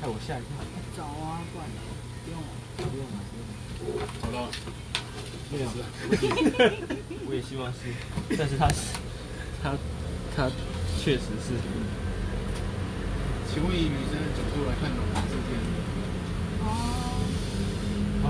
[0.00, 0.56] 害我吓一跳。
[0.96, 1.68] 找啊，不然
[2.24, 3.20] 不用了，不用了，
[3.78, 4.08] 不用了。
[4.22, 4.48] 好了，
[5.52, 5.68] 没有
[7.28, 7.78] 我也希望是，
[8.38, 8.96] 但是他是，
[9.62, 9.76] 他
[10.34, 10.50] 他
[11.02, 11.52] 确实是。
[13.52, 15.50] 请问以女生的角度来看龙这件，
[16.64, 16.66] 哦，
[18.24, 18.26] 啊，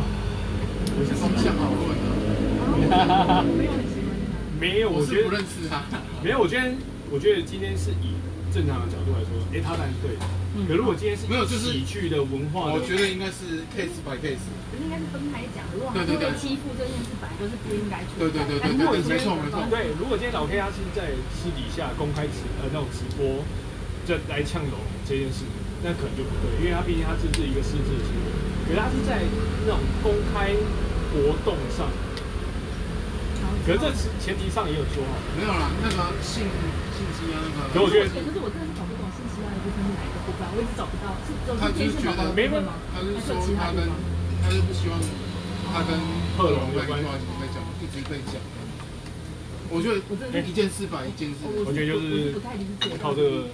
[0.96, 1.86] 我是方向好论
[2.90, 3.44] 啊。
[3.46, 4.58] 没有很喜欢他。
[4.58, 5.84] 没有，我觉得我不认识他。
[6.22, 6.72] 没有，我觉得
[7.10, 8.14] 我觉得今天是以
[8.52, 10.16] 正常的角度来说，哎，他当然对。
[10.66, 14.42] 可如果今天是没有就是喜剧的文化，我觉得应该是 case by case。
[14.80, 18.18] 应该是分开讲，如果他对对对被欺负这件事本来就是不应该出。
[18.18, 19.62] 对对对对对，如果今天没错没错。
[19.70, 23.46] 对，如果今天老 K 他是在私底下公开直呃那种直播，
[24.02, 25.46] 就来呛龙这件事，
[25.86, 28.26] 那可能就不对，因为他毕竟他这是一个私自的行为，
[28.66, 29.22] 可是他是在
[29.62, 30.50] 那种公开
[31.14, 31.86] 活动上。
[33.62, 33.86] 可是这
[34.18, 36.48] 前提上也有说好，没有啦，那个信
[36.96, 37.70] 信息啊，那个。
[37.70, 38.88] 可我觉得，可是我真的是搞
[40.52, 41.14] 我一直找不到，
[41.60, 42.74] 他就是觉得没问吗？
[42.92, 43.88] 他是说他跟，
[44.42, 44.98] 他是不希望
[45.72, 45.98] 他跟
[46.36, 47.02] 贺龙在一块在
[47.54, 48.40] 讲，一直在讲。
[49.70, 49.98] 我觉得
[50.42, 51.36] 一件事吧，一件事。
[51.64, 52.34] 我觉得就是
[53.00, 53.46] 靠这个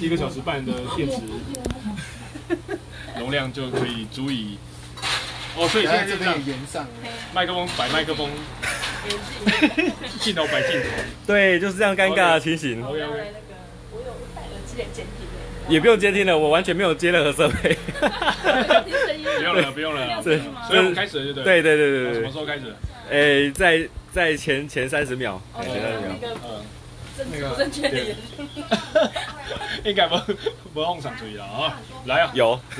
[0.00, 1.22] 一个小时半的电池
[3.18, 4.58] 容量就可以足以。
[5.56, 6.86] 哦，所以现在就这样，延上，
[7.32, 8.28] 麦克风摆麦克风。
[10.18, 10.88] 镜头摆镜头，
[11.26, 12.82] 对，就是这样尴尬的情形。
[12.82, 13.32] OK OK。
[13.92, 15.13] 我有戴耳机来监听的。
[15.68, 17.76] 也不用监听了，我完全没有接任何设备。
[19.36, 20.06] 不用了，不用了。
[20.22, 21.44] 对，所以我们开始了，就对。
[21.44, 22.14] 对对对对对。
[22.14, 22.74] 什么时候开始？
[23.10, 25.40] 诶，在在前前三十秒。
[25.62, 26.10] 前三十秒。
[26.22, 26.64] 嗯。
[27.30, 28.16] 那个正确的言
[29.84, 30.16] 应该不
[30.72, 31.78] 不用上注意了啊！
[32.06, 32.58] 来啊，有！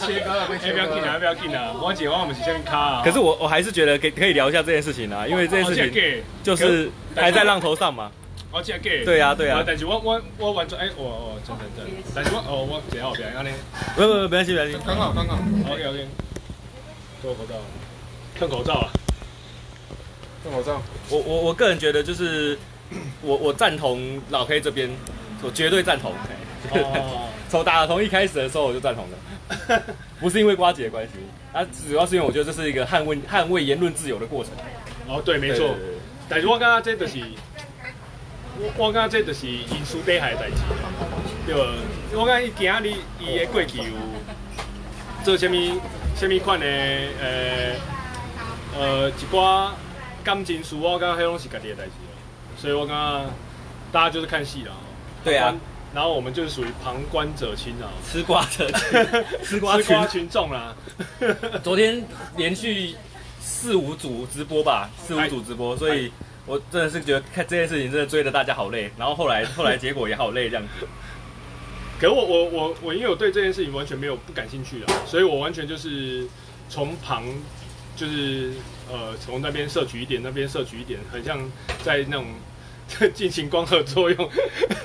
[0.00, 1.74] 切割了，不要紧啊，不要紧啊！
[1.78, 3.02] 我姐，我们是先卡啊。
[3.04, 8.10] 可是我我还是觉得可可以聊一下这件事情啊，因为这件事情就是还在浪头上嘛。
[8.54, 9.04] 我这给。
[9.04, 9.64] 对啊对啊。
[9.66, 12.02] 但是我我我完全哎，我我真真真。
[12.14, 13.50] 但是我哦我这样我别安尼。
[13.96, 15.38] 不不不，没关系没关系，刚好刚好。
[15.72, 16.08] OK OK。
[17.20, 17.54] 脱口罩，
[18.38, 18.92] 脱口罩啊！
[20.42, 20.80] 脱口罩。
[21.10, 22.56] 我我我个人觉得就是。
[23.22, 24.88] 我我赞同老 K 这边，
[25.42, 26.12] 我绝对赞同。
[27.48, 27.66] 从、oh.
[27.66, 29.82] 打从一开始的时候我就赞同了，
[30.20, 31.12] 不是因为瓜姐的关系，
[31.52, 34.52] 啊，主要是因为我觉得这是一个捍卫捍卫言论自由的过程。
[35.08, 35.74] 哦，对，没错。
[36.28, 37.18] 但是我刚刚这就是，
[38.60, 40.56] 我我感觉这就是因素底下的代志，
[41.46, 41.72] 对吧？
[42.12, 43.84] 我刚刚今日伊的过去有
[45.24, 45.56] 做什么
[46.16, 47.74] 什么款的呃
[48.78, 49.70] 呃一寡
[50.22, 51.90] 感情事，我感觉迄拢是家己的代志。
[52.56, 53.26] 所以我刚刚
[53.90, 54.72] 大家就是看戏了，
[55.24, 55.52] 对啊，
[55.92, 58.80] 然后我们就是属于旁观者清啊，吃瓜者清，
[59.44, 60.74] 吃瓜吃瓜群众啦。
[61.62, 62.02] 昨天
[62.36, 62.94] 连续
[63.40, 66.12] 四五组直播吧，四五组直播，所以
[66.46, 70.86] 我真的是觉得看这件事情真的追的大家好累，然后后来后来结果也好累这样子。
[72.00, 76.26] 可我我我我因为我对这件事情完全没有不感兴趣啊，所以我完全就是
[76.68, 77.24] 从旁
[77.96, 78.52] 就是
[78.90, 81.38] 呃从那边摄取一点，那边摄取一点，很像
[81.82, 82.26] 在那种。
[83.14, 84.30] 进行光合作用，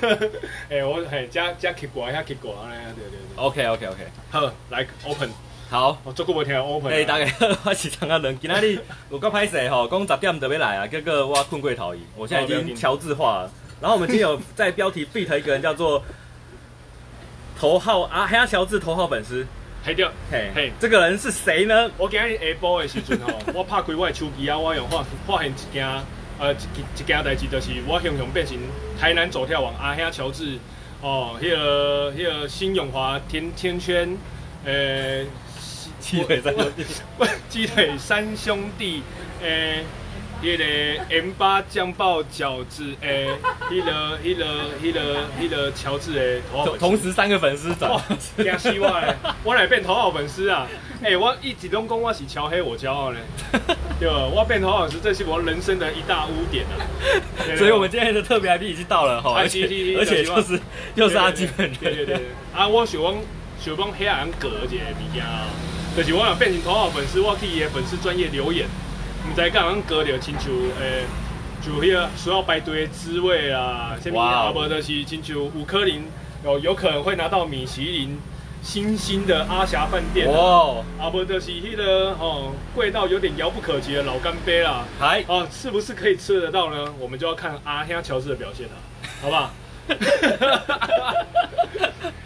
[0.70, 3.36] 哎、欸，我哎加加 K 果啊，加 K 果啊，对对对。
[3.36, 5.28] OK OK OK，好，来 open，
[5.70, 6.92] 好，我做过无听 open。
[6.92, 7.32] 哎，大家
[7.62, 8.76] 我是张阿伦，今仔日
[9.08, 13.52] 有够歹势吼，讲十点就要来啊，结果我困过头去，我现在已经乔治化了。
[13.80, 16.02] 然后我们今天有在标题 beat 一个人叫做
[17.56, 19.46] 头号啊黑亚乔治头号粉丝，
[19.84, 21.88] 黑掉，嘿嘿，这个人是谁呢？
[21.96, 25.86] 我今日下播的时阵吼，我拍开我的手机啊，我用发发现一件。
[26.40, 28.56] 呃，一一件代志就是我形象变成
[28.98, 30.58] 台南走跳王阿兄乔治
[31.02, 34.16] 哦，迄、那个迄、那个新永华甜甜圈，
[34.64, 35.22] 呃，
[36.10, 36.84] 鸡腿三兄弟，
[37.48, 39.02] 鸡腿三兄弟，
[39.42, 39.82] 呃，
[40.42, 43.28] 迄个 M 八酱爆饺子，诶，
[43.70, 44.44] 迄个迄个
[44.82, 48.00] 迄个迄个乔治诶，同同时三个粉丝长，
[48.36, 49.14] 惊死我嘞！
[49.44, 50.66] 我来变头号粉丝啊！
[51.02, 53.18] 诶、欸，我一直拢讲我是乔黑，我骄傲呢。
[54.00, 54.26] 对吧？
[54.34, 56.74] 我变头号粉丝，这是我人生的一大污点啊！
[57.56, 59.64] 所以我们今天的特别 IP 已经到了哈，而且
[59.96, 60.58] 而且就是
[60.96, 62.20] 又是阿基本人，对对对，
[62.54, 63.14] 啊，我喜欢
[63.62, 65.44] 想讲黑暗格这个物件啊，
[65.96, 68.66] 就是我若变成头号粉丝，我去伊的粉丝专业留言，
[69.26, 70.50] 唔知干样格了，亲像
[70.80, 71.04] 诶，
[71.60, 76.04] 就迄个需要排队的滋味啊，什么啊，无就是亲像五颗零
[76.44, 78.18] 有有可能会拿到米其林。
[78.62, 85.24] 新兴的阿霞饭店哦，啊不就是迄个哦，贵到有点遥不可及的老干杯啦，嗨。
[85.28, 86.92] 哦，是不是可以吃得到呢？
[86.98, 88.72] 我们就要看阿兄乔治的表现了，
[89.22, 89.50] 好不好？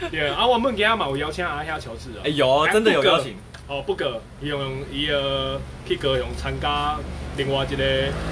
[0.10, 6.96] 对啊，我们今天嘛有邀请阿兄乔治啊，哎有，真的有邀请哦，不过用伊个去个用参加
[7.36, 7.84] 另外一个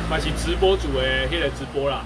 [0.08, 2.04] 还是直播组的迄个直播啦，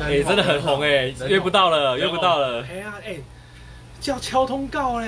[0.00, 3.16] 哎真的很红哎，约不到了，约不到了，哎呀哎。
[4.00, 5.06] 叫敲通告嘞，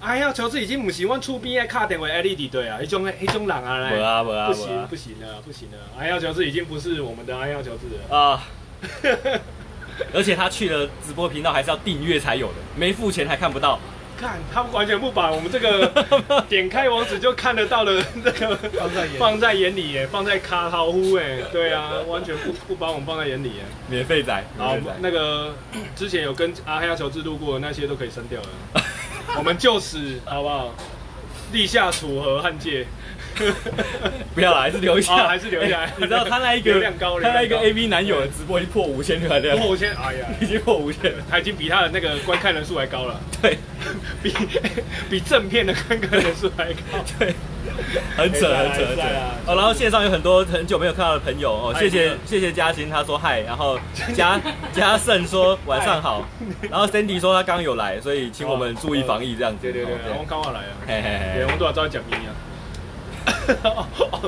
[0.00, 8.42] 哎呀，乔治已经不是阮厝边的卡电话爱你的对啊，迄种迄种人啊嘞，无啊无啊，不行不行了不行了，哎呀，乔治已经不是我们的哎呀，乔治了啊。
[10.14, 13.78] 而且他去了直播频道还是要订阅才有的，没付钱还看不到。
[14.18, 15.86] 看，他们完全不把我们这个
[16.48, 23.62] 点开网址就看得到的 这个放在放在眼里耶，放在卡好乎哎，对啊，完全不不把我们放在眼里耶。
[23.88, 25.54] 免费仔，好，那个
[25.94, 28.82] 之前有跟阿黑阿球制度过的那些都可以删掉了，
[29.38, 30.74] 我们就此好不好？
[31.52, 32.86] 立下楚河汉界。
[34.34, 35.80] 不要了，还是留一下，还是留下。
[35.80, 35.92] 来。
[35.98, 41.12] 你知道他那一个量高，他那一个 AV 男友的直播已经破五千了，破五千，哎呀， 已经破五千。
[41.12, 43.20] 了，他已经比他的那个观看人数还高了。
[43.40, 43.58] 对，
[44.22, 44.34] 比
[45.08, 47.04] 比正片的观看人数还高。
[47.18, 47.34] 对，
[48.16, 49.02] 很扯，很扯，很扯。
[49.46, 53.78] 哦，然后线上有很多很久没有看到的朋友哦，谢谢谢谢嘉欣，他说嗨，然后
[54.14, 54.40] 嘉
[54.72, 56.26] 嘉盛说晚上好，
[56.70, 59.58] 然后 Cindy 说他刚刚有来，所以请我们注意防疫这样子。
[59.62, 62.34] 对对对，我刚好来啊，嘿嘿嘿，我们都要招讲明啊。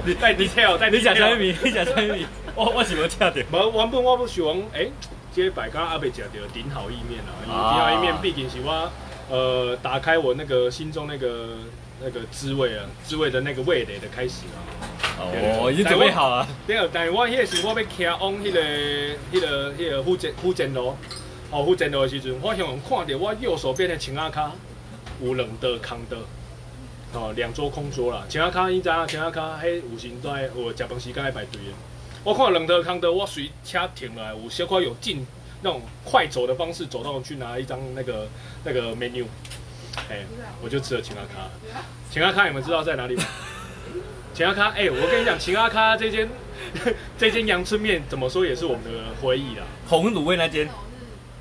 [0.04, 1.34] 你带 detail，带你讲啥物？
[1.36, 2.24] 你讲啥物？
[2.54, 3.34] 我我是无吃着。
[3.52, 4.88] 无原本我不想讲，哎，
[5.34, 8.90] 这摆刚刚阿伯讲到顶好意面啊，因为顶好意面毕竟是我
[9.30, 11.56] 呃打开我那个心中那个
[12.02, 14.58] 那个滋味啊，滋味的那个味蕾的开始啊。
[15.20, 16.46] 哦，已经准备好了。
[16.66, 18.60] 对啊，但是我迄个时我要骑往迄个
[19.32, 20.96] 迄个迄个福建福建路，
[21.50, 24.52] 哦福建路的时阵，我向看到我右手边的青阿卡
[25.22, 26.16] 有两道空道。
[27.12, 31.72] 哦，两桌空桌啦，请阿卡伊扎，请阿卡迄有时在有食饭时间爱排队的。
[32.22, 35.26] 我看两桌空桌，我随车停了来，有小可有进
[35.62, 38.28] 那种快走的方式走到去拿一张那个
[38.62, 39.24] 那个 menu，
[40.08, 40.26] 哎、欸，
[40.62, 41.50] 我就吃了请阿卡。
[42.12, 43.24] 请阿卡你们知道在哪里吗？
[44.32, 46.28] 请阿卡，哎、欸，我跟你讲，请阿卡这间
[47.18, 48.90] 这间阳春面怎么说也是我们的
[49.20, 49.64] 回忆啦。
[49.88, 50.68] 红卤味那间。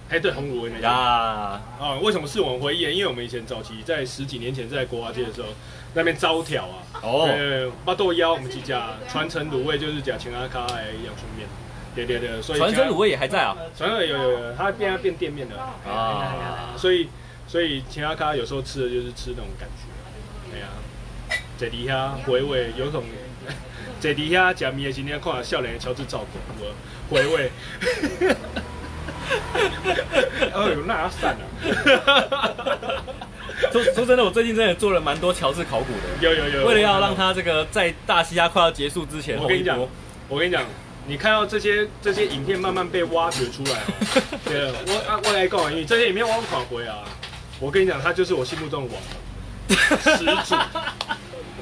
[0.10, 1.62] 哎，对，红卤味那家啊，
[2.02, 2.82] 为什么是我们回忆？
[2.82, 5.50] 因为我们以前早期在十几年前在国华街的时候，
[5.94, 11.48] 那边招条啊，哦，对，八豆腰我们几家传承卤味就是讲请阿卡来阳春面，
[11.96, 15.58] 对对对，所以传承卤味也还在啊，传承有有有，它变变店面了。
[15.88, 17.08] 啊，所以
[17.48, 23.04] 所以请阿卡有时候吃的就是吃那种感觉，哎呀，在底下回味有种，
[24.02, 27.52] 在底下吃面今天看到笑脸的乔治照顾我回味。
[30.54, 31.42] 哎呦，那要散了。
[33.72, 36.00] 说说真的，我最近真的做了蛮多乔治考古的。
[36.22, 36.66] 有有有。
[36.68, 39.78] 为了要让他这个在大西亚快要结束之前，我跟你讲，
[40.28, 40.64] 我跟你讲，
[41.08, 43.94] 你看到这些这些影片慢慢被挖掘出来哦。
[44.46, 47.00] 对了，我啊我来告诉你，这些影片我跑回啊，
[47.60, 50.56] 我跟你讲，他就是我心目中的王始祖，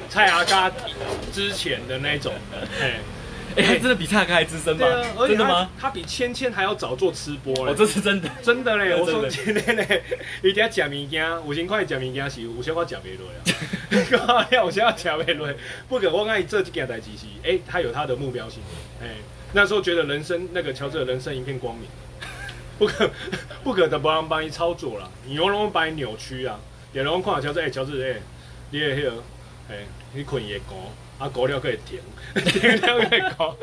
[0.08, 0.70] 蔡阿嘎
[1.32, 2.32] 之前的那种，
[2.80, 3.00] 哎。
[3.56, 4.86] 哎、欸，真的比蔡阿嘎还资深吗？
[5.26, 5.68] 真的吗？
[5.80, 7.72] 他比芊芊还要早做吃播嘞！
[7.72, 8.94] 哦，这是真的，真的嘞！
[9.00, 10.02] 我说今天嘞，
[10.42, 14.46] 一定要吃物件，五千块吃物件是有些话吃不落啊！
[14.52, 15.52] 有些话吃不落，
[15.88, 18.62] 不可我爱这几件代志是，哎、欸，他有他的目标性，
[19.02, 19.14] 哎、欸，
[19.52, 21.88] 那时候觉得人生那个乔治的人生一片光明，
[22.78, 23.10] 不可
[23.64, 26.60] 不可的不让帮你操作了，你容易把你扭曲啊！
[26.92, 28.20] 有人看乔治，哎，乔治，哎，
[28.70, 29.12] 你也迄个，
[29.70, 29.76] 哎，
[30.12, 30.74] 你困也高。
[31.18, 32.00] 啊，狗料可以甜，
[32.46, 33.56] 甜料可以高，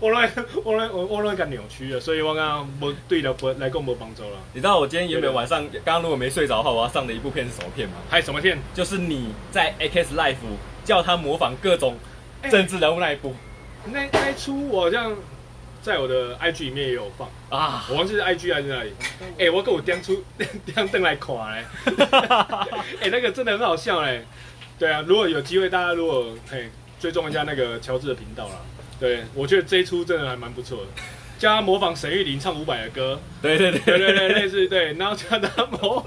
[0.00, 0.28] 我来
[0.64, 4.36] 我来我我来个扭曲了，所以我刚刚没对了不来跟我没帮助了。
[4.52, 7.94] 你知道我今天原本晚上刚刚如果没睡着的话，我要上的一部片是什么片吗？
[8.10, 8.58] 还什么片？
[8.74, 10.34] 就是你在 X Life
[10.84, 11.96] 叫他模仿各种
[12.50, 13.28] 政治人物那一部。
[13.84, 15.14] 欸、那那一出我好像
[15.82, 18.92] 在我的 IG 里面也有放啊，我忘记是 IG 还是哪里。
[19.38, 20.20] 哎、欸，我给我颠出
[20.64, 24.20] 颠灯来看 哎，哎、欸，那个真的很好笑哎。
[24.78, 28.56] 对啊，如果有机会，大家如果嘿追踪一下那个乔治的频道啦，
[29.00, 31.02] 对，我觉得这一出真的还蛮不错的，
[31.38, 33.80] 叫他模仿沈玉琳唱伍佰的歌，对对对。
[33.80, 36.06] 对对对，类似对，然后叫他模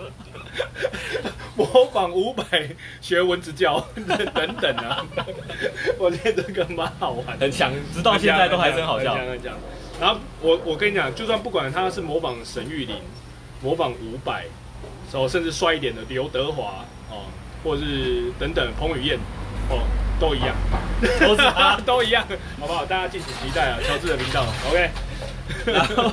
[1.55, 2.69] 模仿伍佰
[3.01, 3.79] 学蚊子叫
[4.33, 5.05] 等等啊，
[5.97, 9.17] 我觉得这个蛮好玩，很强，直到现在都还是很好笑。
[9.99, 12.95] 然后我我跟你讲，就算不管他是模仿沈玉琳，
[13.61, 14.43] 模仿伍佰，
[15.11, 16.85] 哦，甚至帅一点的刘德华哦。
[17.63, 19.17] 或者是等等彭于晏，
[19.69, 19.83] 哦，
[20.19, 20.55] 都一样，
[21.19, 22.25] 都是他， 都一样，
[22.59, 22.85] 好不好？
[22.85, 23.77] 大家敬请期待啊！
[23.85, 24.89] 乔治的频道，OK。
[25.65, 26.11] 然后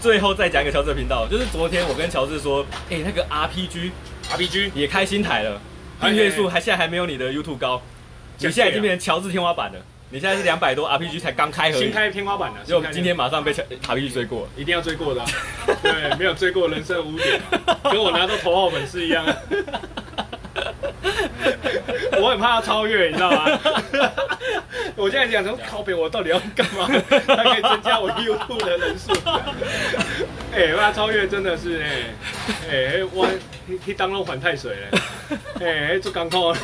[0.00, 5.60] 最后再讲一个乔治的频道，就是昨天我跟乔治说，哎、欸，那个 RPG，RPG 也开新台了，
[6.00, 7.80] 订阅数还现在还没有你的 YouTube 高，
[8.38, 9.78] 你现在已经变成乔治天花板了。
[10.14, 15.26] 你现在是两百多，RPG 才刚开，新开天花板了，就今天马上被 RPG 追过，一定要追过的、啊，
[15.82, 19.26] 对，没有追过人生污点、啊，跟我拿到头号粉丝一样。
[22.16, 23.58] 我很怕他超越，你知道吗？
[24.94, 26.86] 我现在讲说靠北，我到底要干嘛？
[27.26, 29.10] 他可以增加我 YouTube 的人数？
[30.54, 31.88] 哎、欸，怕他超越真的是哎、
[32.70, 33.00] 欸。
[33.00, 33.26] 哎，我
[33.84, 35.00] 去当拢还太水了，
[35.60, 36.54] 哎，做刚控。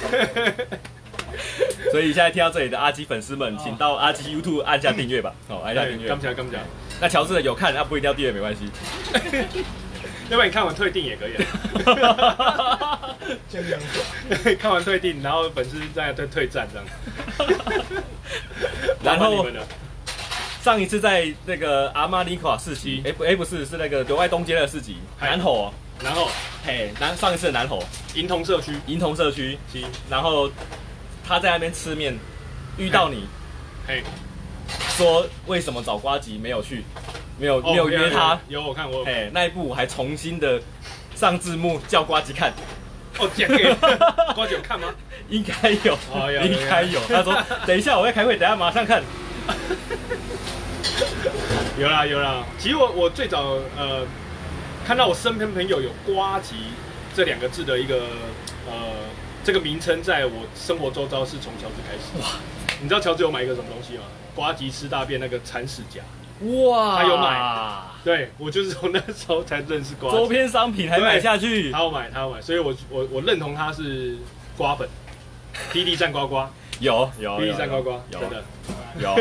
[1.90, 5.32] 所以现在听到这里的阿基粉丝们，请到阿基 YouTube 按下订阅吧。
[5.48, 6.08] 好，按下订阅。
[6.08, 6.62] 干不起来，干不起来。
[7.00, 8.70] 那乔治的有看，那不一定要订阅没关系。
[10.28, 11.32] 要不然你看完退订也可以。
[13.50, 13.80] 这样。
[14.58, 16.86] 看完退订，然后粉丝再退退战这样。
[19.02, 19.46] 然后
[20.62, 25.72] 上一次在那个阿玛尼卡市集，哎不哎不是，是那个国外东街的市集，南吼，
[26.02, 26.28] 南吼，
[26.64, 27.82] 嘿南上一次的南吼，
[28.14, 29.58] 银铜社区，银铜社区，
[30.10, 30.50] 然后。
[31.30, 32.18] 他在那边吃面，
[32.76, 33.24] 遇到你，
[33.86, 34.02] 嘿，
[34.96, 36.82] 说为什么找瓜吉没有去，
[37.38, 38.36] 没有没有约他？
[38.48, 40.60] 有我看我，哎，那一部我还重新的
[41.14, 42.52] 上字幕叫瓜吉看。
[43.20, 43.72] 哦，讲给
[44.34, 44.92] 瓜吉有看吗？
[45.28, 45.96] 应该有，
[46.42, 47.00] 应该有。
[47.06, 49.00] 他说等一下我要开会，等下马上看。
[51.78, 54.04] 有啦有啦，其实我我最早呃
[54.84, 56.56] 看到我身边朋友有瓜吉
[57.14, 57.94] 这两个字的一个
[58.66, 58.74] 呃。
[59.42, 62.22] 这个名称在我生活周遭是从乔治开始。
[62.22, 62.38] 哇，
[62.82, 64.04] 你知道乔治有买一个什么东西吗？
[64.34, 66.00] 瓜吉吃大便那个铲屎夹。
[66.68, 67.82] 哇，他有买。
[68.02, 70.16] 对，我就是从那时候才认识呱吉。
[70.16, 71.70] 周边商品还买下去。
[71.70, 74.16] 他要买，他要买，所以我我我认同他是
[74.56, 74.88] 瓜粉。
[75.72, 76.46] 滴滴赞呱呱。
[76.80, 77.38] 有 有。
[77.38, 77.90] 滴滴赞呱呱。
[78.10, 78.42] 有的。
[78.98, 79.16] 有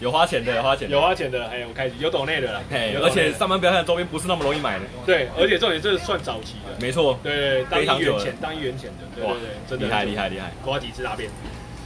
[0.00, 2.60] 有花钱的，有花钱，有花钱的，还有开始有抖内的啦。
[2.70, 4.84] 嘿，而且上班不要看周边不是那么容易买的。
[5.06, 6.78] 对，而且重点这是算早期的。
[6.78, 7.18] 没错。
[7.22, 9.06] 对，当一元钱，当一元钱的。
[9.16, 9.26] 对
[9.66, 10.52] 真的厉害厉害厉害。
[10.62, 11.30] 瓜吉吃大便。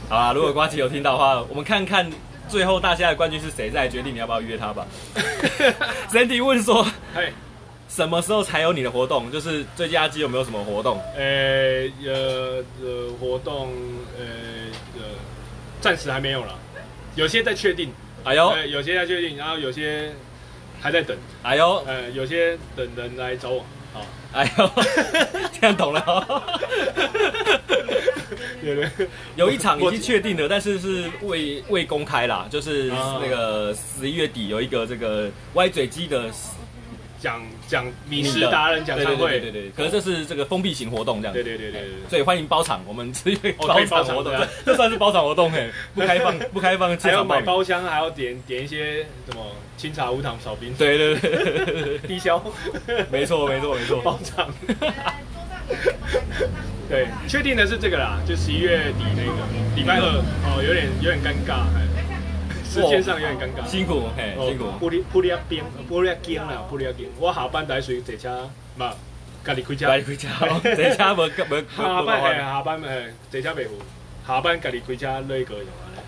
[0.09, 2.11] 好啦，如果瓜吉有听到的话，我们看看
[2.49, 4.85] 最后大家的冠军是谁，再来决定你要不要约他吧。
[6.11, 7.31] Sandy 问说，嘿，
[7.87, 9.31] 什么时候才有你的活动？
[9.31, 10.99] 就是最近阿基有没有什么活动？
[11.15, 13.69] 呃呃呃，活动
[14.19, 14.62] 呃呃，
[15.83, 16.57] 暂时还没有了。
[17.13, 17.91] 有些在确定，
[18.23, 20.13] 哎呦，有些在确定，然后有些
[20.79, 24.71] 还在等，哎呦，呃，有些等人来找我，好，哎呦，
[25.59, 26.53] 这样懂了，
[28.61, 32.85] 对对，有一场已经确定了，但是是未未公开啦，就是
[33.21, 36.31] 那个十一月底有一个这个歪嘴鸡的。
[37.23, 44.33] 讲讲美食达人讲唱会，对对对，可是这是这个封闭型活动这样，对对对对，所以欢迎包场，我们只有包场活动，
[44.65, 49.41] 这算是包场活动哎，不开放 不开放，还要买包厢，还要点点一些什么
[49.77, 52.43] 清茶无糖少冰，对对对， 低消，
[53.09, 54.53] 没错没错没错，包场，
[56.89, 59.31] 对，确定的是这个啦，就十一月底那个
[59.77, 60.05] 礼拜二，
[60.43, 61.63] 哦，有点有点尴尬。
[62.73, 64.65] 时间上有点尴尬，辛苦嘿，辛苦。
[64.79, 67.07] 不离不离啊边，不离啊间啦，不离啊间。
[67.19, 68.93] 我下班带水坐车，嘛，
[69.45, 69.85] 家己开车。
[69.85, 70.27] 家己开车，
[70.59, 71.63] 坐车无无。
[71.77, 73.75] 下班诶，下班诶，坐车袂赴。
[74.25, 75.99] 下班家己开车落去高雄安尼。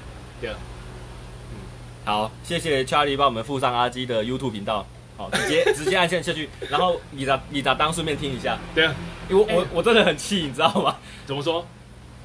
[0.42, 0.50] 对。
[0.50, 1.56] 嗯，
[2.04, 8.58] 好，谢谢 Charlie 帮我们附上阿基的 YouTube 频道，好，直接 直接按线下去，然后你咋你咋当顺便听一下。
[8.74, 8.96] 对啊，
[9.30, 10.96] 因为我我我真的很气，你知道吗？
[11.28, 11.64] 怎么说？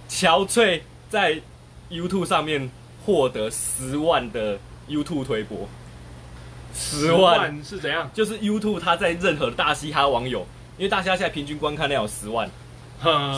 [0.08, 0.80] 憔悴
[1.10, 1.38] 在
[1.90, 2.70] YouTube 上面。
[3.10, 5.68] 获得十万的 YouTube 推播，
[6.74, 7.60] 十万。
[7.64, 8.08] 是怎样？
[8.14, 10.46] 就是 YouTube 他在任何大嘻哈网友，
[10.78, 12.48] 因为大嘻哈现在平均观看量有十万，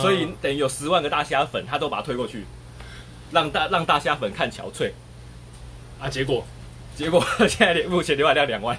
[0.00, 2.44] 所以等于有十万个大嘻哈粉，他都把它推过去，
[3.30, 4.90] 让大让大嘻哈粉看憔悴。
[6.00, 6.44] 啊，结果？
[6.94, 8.78] 结果现在目前浏览量两万，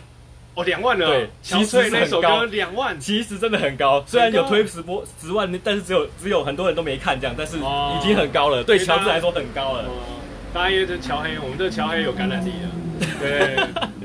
[0.53, 9.85] 哦，两万了，对，乔翠那首歌两万，其实真的很高，虽然有推直播十万，但是只有只有很多人都没看这样，但是已经很高了，对乔治来说很高了。
[10.53, 13.55] 大家因为这乔黑，我们这乔黑有感染力的， 对，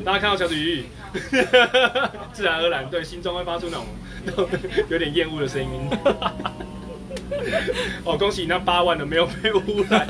[0.03, 0.85] 大家看到乔子鱼，
[2.33, 4.49] 自然而然对心中会发出那种
[4.89, 5.69] 有点厌恶的声音。
[8.05, 10.07] 哦，恭喜你那八万的没有被污染。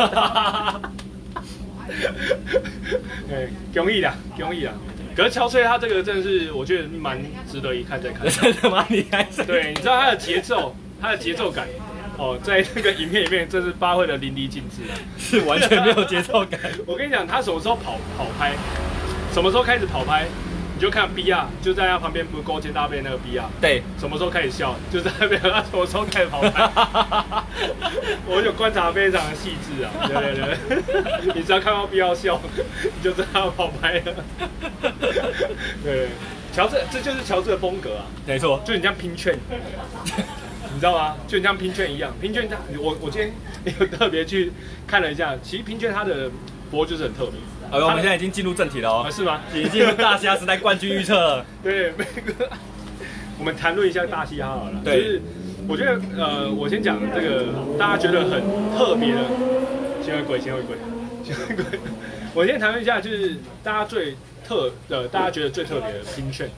[3.28, 4.73] 对，恭喜啦，恭喜啦。
[5.16, 8.28] 可是乔翠他这个真的是，我觉得蛮值得一看再看。
[8.28, 8.87] 真的吗？
[8.88, 11.66] 你还是对，你知道他的节奏，他的节奏感。
[12.18, 16.60] 哦，在那个影片里面，真是发挥的淋漓尽致啊， 是完全没有节奏感。
[16.84, 18.52] 我跟你讲，他什么时候跑跑拍，
[19.32, 20.26] 什么时候开始跑拍，
[20.75, 23.48] 你就看 B R，就在他旁边，不是勾肩搭背那个 B R。
[23.60, 25.40] 对，什么时候开始笑，就在那边。
[25.48, 26.68] 他什么时候开始跑拍？
[28.26, 29.90] 我有观察非常的细致啊。
[30.08, 30.92] 对对
[31.25, 32.40] 对，你只要看到 B R 笑，
[32.82, 34.14] 你就知道他跑拍了。
[35.84, 36.08] 对，
[36.52, 38.04] 乔治，这就是乔治的风格啊。
[38.26, 39.38] 没错，就你这样拼券。
[40.72, 41.16] 你知道吗？
[41.26, 43.32] 就像拼券一样，拼券它，我我今天
[43.80, 44.52] 有特别去
[44.87, 46.30] 看了一下，其实拼券它的
[46.70, 47.34] 播就是很特别。
[47.70, 49.02] 呃，我们现在已经进入正题了哦。
[49.06, 49.40] 啊，是吗？
[49.54, 51.46] 已经进入大虾时代冠军预测了。
[51.62, 52.50] 对，每个
[53.38, 54.80] 我们谈论一下大嘻哈好了。
[54.84, 54.96] 对。
[54.96, 55.22] 就是
[55.68, 57.46] 我觉得，呃，我先讲这个
[57.78, 58.40] 大家觉得很
[58.76, 59.20] 特别的，
[60.02, 60.76] 先会鬼，先会鬼，
[61.22, 61.64] 先会鬼。
[62.34, 66.48] 我先谈论一下，就是大家最特的，大家觉得最特别的拼券。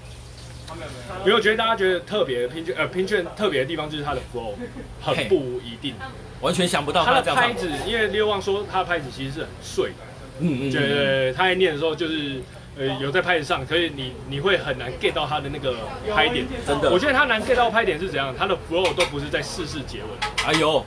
[1.21, 4.55] 因为我觉得大家觉得特别拼券，呃，拼券特别的地方就是它的 flow
[5.01, 5.95] 很不一定，
[6.41, 9.97] 完全想不到它他的拍子，因为六旺说他的拍子其实是很碎的，
[10.41, 12.41] 嗯嗯，对对对，他在念的时候就是。
[12.79, 15.75] 呃，有在拍子上，可是你你会很难 get 到他的那个
[16.15, 16.89] 拍点，真的。
[16.91, 18.33] 我觉得他难 get 到拍点是怎样？
[18.39, 20.05] 他的 flow 都不是在四四结尾。
[20.47, 20.83] 哎呦，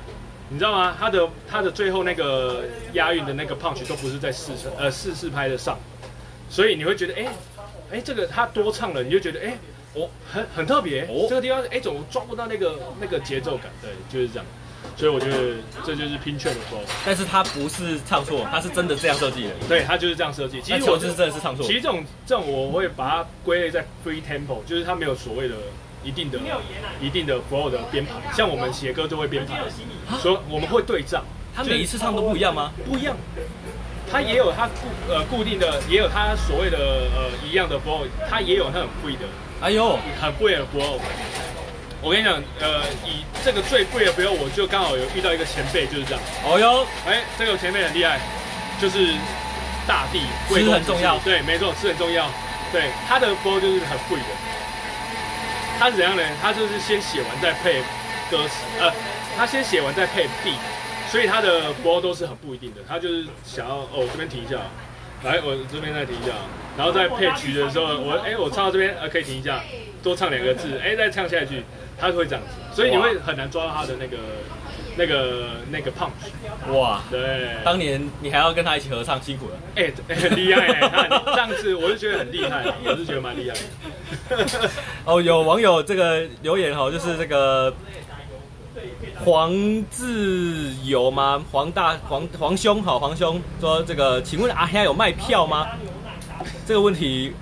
[0.50, 0.96] 你知道吗？
[0.98, 2.64] 他的他的最后那个
[2.94, 5.78] 押韵的那个 punch 都不是在四四呃四四拍的上，
[6.50, 7.30] 所以你会觉得，哎、欸、
[7.94, 9.58] 哎、欸，这个他多唱了，你就觉得，哎、欸，
[9.94, 13.68] 我很很特别，哦、这个地方，哎、欸，怎么抓不到那个那个节奏感？
[13.84, 14.46] 对，就是这样。
[14.98, 19.52] 所以我觉得这就是拼券的时候，但是他不是唱错，他是真的这样设计的。
[19.70, 20.60] 对，他就是这样设计。
[20.62, 21.66] 其实我就是真的是唱错。
[21.66, 25.56] 其实这种这种我会把它归类在 free tempo，就是它没有所谓的
[26.04, 26.40] 一定的
[27.00, 28.12] 一定的 flow 的编排。
[28.36, 29.62] 像我们写歌都会编排，
[30.20, 31.24] 所以我们会对仗。
[31.56, 32.74] 他每一次唱都不一样吗？
[32.86, 33.16] 不一样。
[34.14, 39.26] 他也有它固呃固定的，也有它所谓的呃一样的 flow，他也有它很 free 的。
[39.60, 41.00] 哎呦，很贵的 flow。
[42.00, 46.22] 我跟你讲，呃，以这个最贵的，比如我就刚好有遇到一个前辈，就是这样。
[46.46, 48.20] 哦呦，哎，这个前辈很厉害，
[48.80, 49.16] 就是
[49.88, 51.18] 大地，吃很重要。
[51.26, 52.30] 对，没错，吃很重要。
[52.72, 54.26] 对，他的歌就是很贵的。
[55.80, 56.22] 他是怎样呢？
[56.40, 57.82] 他就是先写完再配
[58.30, 58.94] 歌词，呃，
[59.36, 60.62] 他先写完再配 beat，
[61.14, 62.82] 所以他的波都是很不一定的。
[62.90, 64.58] 他就是想要，哦，我这边停一下，
[65.24, 66.34] 来，我这边再停一下，
[66.76, 69.62] 然后再配曲的时候，我，哎，我唱到这边，呃，可以停一下，
[70.02, 71.64] 多唱两个字，哎，再唱下一句。
[72.00, 74.18] 他会这样子，所以你会很难抓到他的那个、
[74.98, 76.74] 那个、那个 punch。
[76.76, 79.56] 哇，对，当年你还要跟他一起合唱，辛苦了。
[79.76, 84.46] 哎、欸，很厉害哎，他上次我就觉得很厉害，我是觉得蛮厉害的。
[85.06, 87.72] 哦，有网友这个留言哈，就是这个
[89.24, 89.52] 黄
[89.90, 91.44] 自由吗？
[91.52, 95.68] 黄大黄黄兄好，黄兄说这个，请问阿黑有卖票吗？
[96.66, 97.34] 这个问题。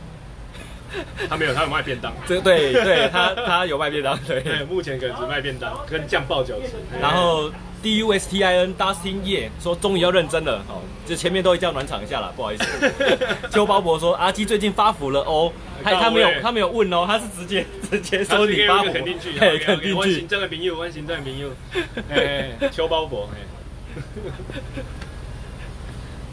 [1.30, 2.12] 他没有，他有卖便当。
[2.28, 4.18] 这对对，他他有卖便当。
[4.28, 6.74] 对，对目前可能只卖便当跟酱爆饺子。
[7.00, 7.50] 然后
[7.82, 12.64] D U S T I N Dustin Ye 说终于要认真了，哦，就前面都这样暖场一下了，不好意思。
[13.52, 15.52] 邱包伯说阿基最近发福了哦，
[15.84, 19.94] 他他没有他没有问哦，他是直接直接说你发福，肯定句，对，肯定句。
[19.94, 21.50] 温馨这个名誉，温馨这个名誉。
[22.10, 23.40] 哎，邱包伯，哎，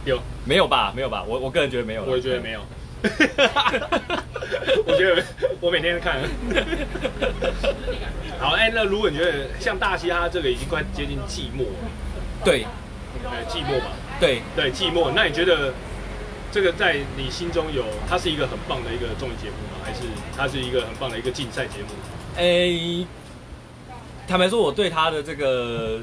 [0.04, 0.92] 有没有吧？
[0.94, 1.24] 没有吧？
[1.26, 2.60] 我我个人觉得没有，我也觉得没有。
[4.84, 5.22] 我觉得
[5.60, 6.20] 我每天都看。
[8.38, 11.90] 好，哎、欸，那如果你觉得像大西哈这个已经快接近寂寞了，
[12.44, 12.64] 对，
[13.24, 15.74] 呃，寂寞嘛，对对，寂寞，那你觉得
[16.52, 19.84] 这个在你心中有，它是一个很棒的一个综艺节目吗？
[19.84, 20.00] 还是
[20.36, 21.88] 它是一个很棒的一个竞赛节目？
[22.36, 23.06] 哎、欸，
[24.28, 25.98] 坦白说，我对他的这个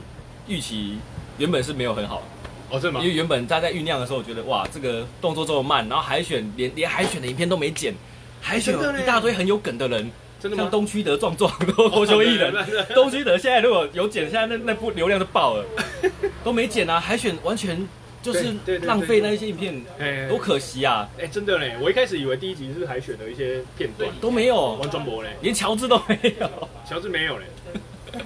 [0.47, 0.97] 预期
[1.37, 2.21] 原本是没有很好。
[2.69, 2.99] 哦，是吗？
[2.99, 7.93] 因为原本他在酝酿的时候，我觉得哇，这个动作这么慢，然后海选连连海选的影片都没剪，
[8.41, 10.11] 海选有一大堆很有梗的人，
[10.45, 10.63] 真的吗？
[10.63, 12.53] 像东区德壮壮、脱球艺人，
[12.93, 15.65] 东区德现在如果有剪，现在那那部流量都爆了，
[16.45, 16.99] 都没剪啊！
[16.99, 17.87] 海选完全
[18.21, 18.53] 就是
[18.83, 19.83] 浪费那一些影片，
[20.29, 21.09] 多可惜啊！
[21.19, 27.45] 哎，真的嘞，我一开始以为第一集是海选的一些片段，都没有，王中博嘞，连乔治都没有，乔治没有嘞，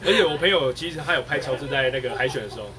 [0.06, 2.70] 而且我朋友其实他有拍乔治在那个海选的时候。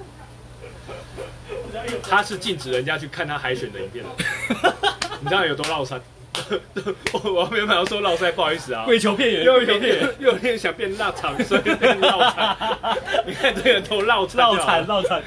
[2.03, 4.75] 他是禁止人家去看他海选的影片的，
[5.21, 5.99] 你知道有多烙赛？
[7.13, 12.57] 我我原本要说烙赛，不好意思啊，跪求片源，又有点又有点想变腊肠，所以变腊肠。
[13.27, 15.23] 你看这个都烙烙惨烙惨，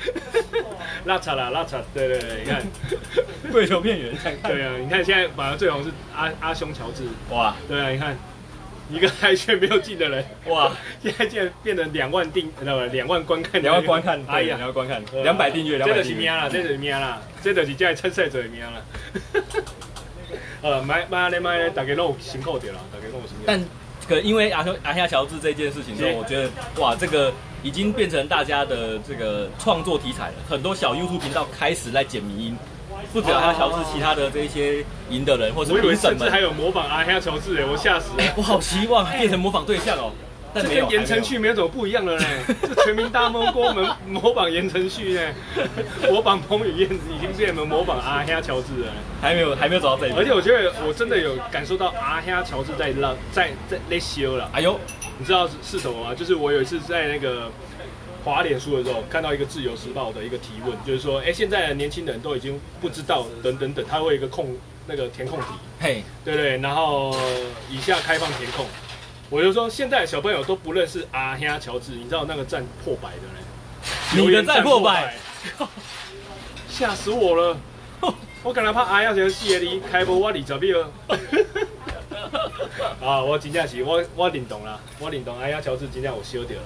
[1.05, 2.63] 腊肠啦腊肠，对对对，你看
[3.51, 4.13] 跪求片源，
[4.43, 8.17] 对啊，你看现在反而最红是阿阿兄乔治，哇，对啊，你看。
[8.89, 10.69] 一个海选没有进的人，哇！
[11.01, 12.85] 现在竟然变成两万订，知道吧？
[12.91, 16.03] 两万观看，两万观看，哎呀，两万观看，两百订阅，两百订阅。
[16.03, 18.73] 这就是命啦，这就是命啦，这就是这参赛者的命啦。
[20.63, 23.43] 呃，买买来买来，大家都有辛苦点了，大家都有辛苦。
[23.45, 23.63] 但
[24.08, 26.49] 可因为阿阿夏乔治这件事情之后，我觉得
[26.82, 30.34] 哇，这个已经变成大家的这个创作题材了。
[30.49, 32.58] 很多小 YouTube 频道开始在剪迷音。
[33.12, 38.23] 不止阿夏乔治，其他的这一些赢的人，或是甚至还有模仿阿夏乔治哎，我吓死了！
[38.38, 40.12] 我好希望变成模仿对象哦，
[40.53, 40.85] 但没有。
[40.85, 42.25] 跟言承旭没有什么不一样的嘞？
[42.61, 45.21] 这全民大闷锅们模仿言承旭呢，
[46.09, 50.17] 模仿彭于晏已经变成模仿阿黑乔治了，还没有还没有走到这一步。
[50.17, 54.49] 而且我觉得我真的有感受到阿黑乔治在浪在在在修了。
[54.53, 54.79] 哎呦，
[55.17, 56.15] 你知道是是什么吗？
[56.15, 57.49] 就是我有一次在那个。
[58.25, 64.55] 滑脸书的时候，看到一个《自由时报》的一个提问，就是说，哎，现在的年轻人都已经不知道，等等等，他会有一个空
[64.87, 65.45] 那个填空题，
[65.81, 67.13] 嘿，对对，然后
[67.69, 68.65] 以下开放填空，
[69.29, 75.15] 我就说，现在小朋友都不认识阿黑乔治，你知道那个赞破百的嘞，你的赞破百，
[76.69, 77.57] 吓死我了，
[78.43, 80.91] 我刚才怕阿黑乔治系列里开播我二十秒。
[83.01, 85.39] 啊，我真正是我我认同啦，我认同。
[85.39, 86.65] 哎呀，乔治今天我烧掉了，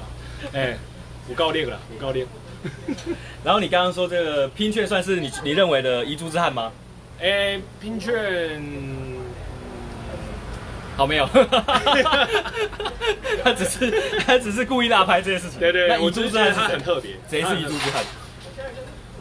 [0.54, 0.78] 哎、欸，
[1.30, 2.28] 有够力了，有够力。
[3.44, 6.72] 然后你刚刚说这个拼券算是你你认为的遗珠之憾吗？
[7.20, 8.62] 哎、欸，拼券，
[10.98, 11.30] 好没有，
[13.44, 15.60] 他只是他只是故意拉拍这件事情。
[15.60, 18.04] 对对，对，遗珠之憾他很特别，谁是遗珠之憾？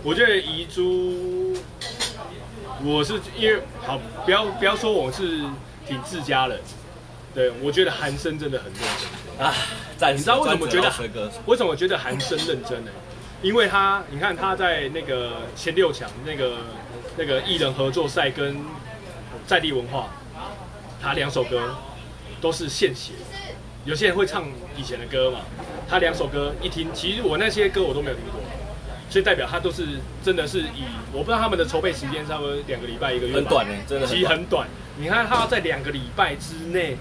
[0.02, 1.54] 我觉得遗珠，
[2.82, 5.40] 我是因为好，不要不要说我是
[5.86, 6.58] 挺自家人，
[7.34, 9.54] 对，我觉得韩生真的很认真啊。
[10.12, 10.90] 你知道为什么觉得
[11.44, 12.90] 为什么觉得韩生认真呢？
[13.42, 16.56] 因为他，你看他在那个前六强那个
[17.18, 18.56] 那个艺人合作赛跟
[19.46, 20.08] 在地文化，
[21.06, 21.76] 他两首歌
[22.40, 23.12] 都是现写。
[23.84, 24.44] 有些人会唱
[24.76, 25.38] 以前的歌嘛，
[25.88, 28.40] 他两首歌一听，其实我那些歌我都没有听过，
[29.08, 29.86] 所以代表他都是
[30.24, 34.66] 真的是以我不知道他们的筹备时间差不多两个礼拜一个月，很短呢，真的其实很短。
[34.98, 36.96] 你看他要在两个礼拜之内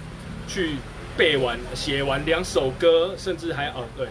[0.48, 0.76] 去
[1.18, 4.06] 背完写完两首歌，甚至还哦对。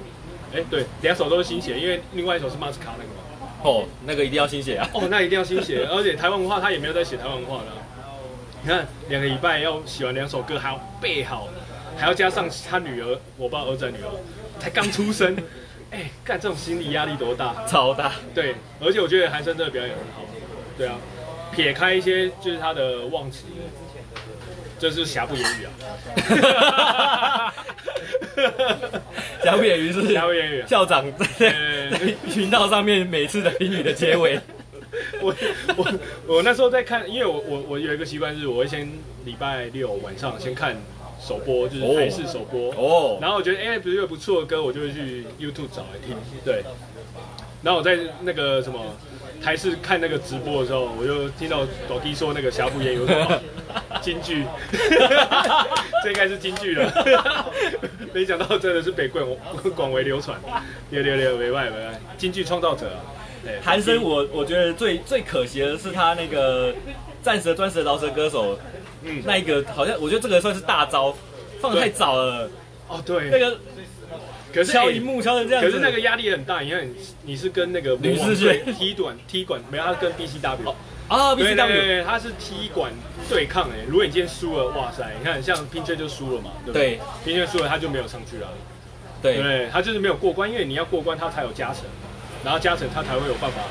[0.53, 3.53] 哎、欸，对，两首都是新写，因为另外一首是马斯卡那个嘛。
[3.63, 4.89] 哦，那个一定要新写啊。
[4.93, 7.84] 哦，那一定要新写，而且台湾文化他也没有在写台湾文化的、啊。
[8.65, 11.49] 你看，两个礼拜要写完两首歌，还要背好，
[11.99, 14.09] 还要加上他女儿，我不知道儿子女儿
[14.59, 15.37] 才刚出生。
[15.93, 17.55] 哎、欸，干这种心理压力多大？
[17.69, 18.13] 超大。
[18.35, 20.23] 对，而且我觉得韩生这个表演很好。
[20.79, 20.97] 对啊，
[21.55, 23.45] 撇开一些就是他的忘词。
[24.79, 25.67] 这是瑕不掩瑜
[26.57, 27.55] 啊！
[29.45, 31.27] 瑕不掩瑜是瑕不掩瑜校长在
[32.27, 34.41] 频道上面每次的评语的结尾。
[35.25, 35.35] 我
[35.77, 35.93] 我
[36.27, 38.89] 我那时候在看，因为我我我有一个习惯是，我会先
[39.25, 40.77] 礼拜六晚上先看
[41.21, 43.19] 首播，就是台式首播哦。
[43.21, 46.17] 然后我觉得哎，比如有不错的歌，我就会去 YouTube 找来听。
[46.45, 46.63] 对。
[47.63, 48.79] 然后我在那个什么
[49.43, 52.99] 台视看那个直播的时候，我就听到抖弟说那个瑕不掩瑜。
[54.03, 54.45] 金句，
[56.03, 57.51] 这应该是京剧了。
[58.13, 59.27] 没想到真的是被广
[59.75, 60.39] 广为流传，
[60.91, 63.01] 六六六，没外没外，京剧创造者啊！
[63.63, 66.75] 韩生，我我觉得最最可惜的是他那个
[67.23, 68.59] 战神钻石饶舌歌手，
[69.03, 71.15] 嗯，那一个好像我觉得这个算是大招，
[71.61, 72.51] 放得太早了。
[72.89, 73.59] 哦，对，那个
[74.53, 76.61] 可是敲一幕敲成这样，可是那个压力很大。
[76.61, 76.89] 你看，
[77.23, 80.75] 你是跟那个吕士轩踢馆踢馆，没有，他跟 BCW。
[81.07, 82.91] 啊，对对对，他是踢馆
[83.29, 86.99] 对抗哎，如果你今天输了，哇塞，你看像拼车就输了嘛，对不对？
[87.23, 88.49] 拼车输了他就没有上去了，
[89.21, 89.37] 对。
[89.37, 91.83] 对，他就是没有过关，因为你要过关他才有加成，
[92.45, 93.63] 然后加成他才会有办法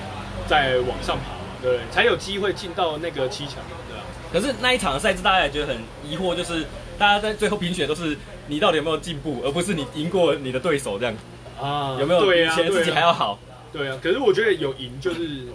[0.48, 3.56] 再往上爬嘛，对，才有机会进到那个七强，
[3.88, 4.04] 对吧？
[4.32, 6.66] 可是那一场的赛制大家也觉得很疑惑，就是
[6.98, 11.14] 大家在最后评选都是你到底有没有进步，而不是你赢过你的对手这样
[11.62, 11.96] 啊？
[12.00, 13.40] 有没有比以前自己还要好？
[13.72, 15.48] 对啊，可是我觉得有赢就是。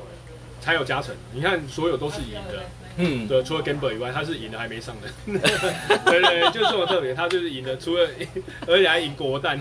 [0.60, 2.64] 才有加成，你看所有都是赢的，
[2.98, 5.08] 嗯， 对，除了 Gamble 以外，他是赢的还没上的，
[6.04, 8.06] 对，对对，就是这么特别，他就是赢的，除了
[8.66, 9.58] 而且还赢国蛋，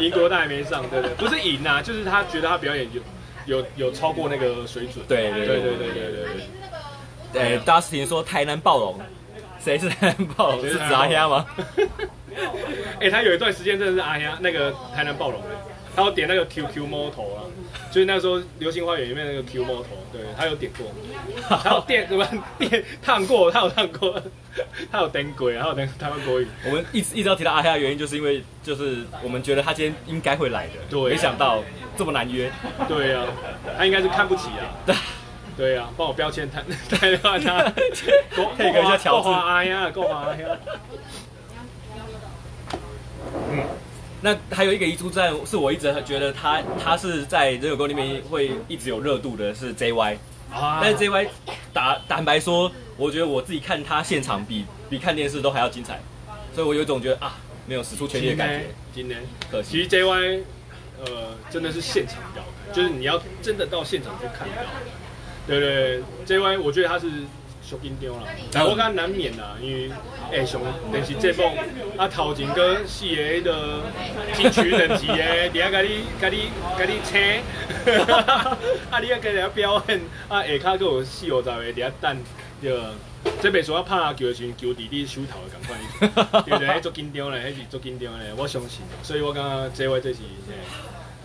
[0.00, 2.86] 赢国蛋还没上，对对，不是赢啊，就是他觉得他表演
[3.46, 6.24] 有有有超过那个水准，对对对对对对
[7.32, 7.40] 对。
[7.40, 8.98] 哎，Dustin 说台南暴龙，
[9.62, 10.62] 谁是台南暴龙？
[10.62, 11.46] 是指阿虾吗？
[13.00, 15.40] 哎、欸，他有一段时间真的是阿虾那个台南暴龙
[15.98, 17.42] 他有点那个 QQ 猫头啊，
[17.90, 20.86] 就是那时候《流星花园》里面那个 Q 猫头，对他有点过，
[21.58, 22.24] 他有电什么
[22.56, 24.22] 电烫过，他有烫过，
[24.92, 26.46] 他有灯鬼，他有灯台湾国语。
[26.66, 31.64] 我们一直一直要提到阿黑的原因，就是因为就是我们觉得他今天应该会来的，对，没想到
[31.96, 32.48] 这么难约。
[32.86, 34.94] 对呀、啊，他应该是看不起啊。
[35.58, 36.98] 对呀、啊，帮我标签他， 他
[37.40, 37.72] 他
[38.56, 39.28] 配合一下乔治。
[39.28, 40.46] 阿呀，够阿呀。
[43.50, 43.64] 嗯。
[44.20, 50.16] 那还有一个遗珠战，是我一直觉得他他是在人有沟里面会一直有热度的，是 JY。
[50.52, 50.80] 啊。
[50.82, 51.28] 但是 JY
[51.72, 56.00] 打坦白说，我觉得我自己看他现场比比看电视都还要精彩，
[56.54, 58.66] 所以我有一种觉得啊，没有使出全力的感觉。
[58.92, 59.70] 今天可惜。
[59.70, 60.42] 其实 JY，
[61.04, 64.54] 呃，真的是现场表演，就是你要真的到现场去看到。
[65.46, 67.06] 对对对，JY，我觉得他是。
[67.68, 69.90] 小紧张啦，但我感觉难免啦，因为
[70.32, 70.58] 诶上
[70.90, 71.52] 电视节目
[71.98, 73.82] 啊头前个四个迄个
[74.34, 77.20] 金曲等级的，底下甲你甲你甲你请，
[78.90, 82.16] 啊你啊甲人表演，啊下骹佫有四五十个底下等，
[82.62, 82.74] 对，
[83.42, 86.80] 这边说要拍篮球的时阵，球弟弟手头的感觉，对不对？
[86.80, 90.20] 足紧张嘞，迄是足紧张嘞，我相信，所以我感觉这位这是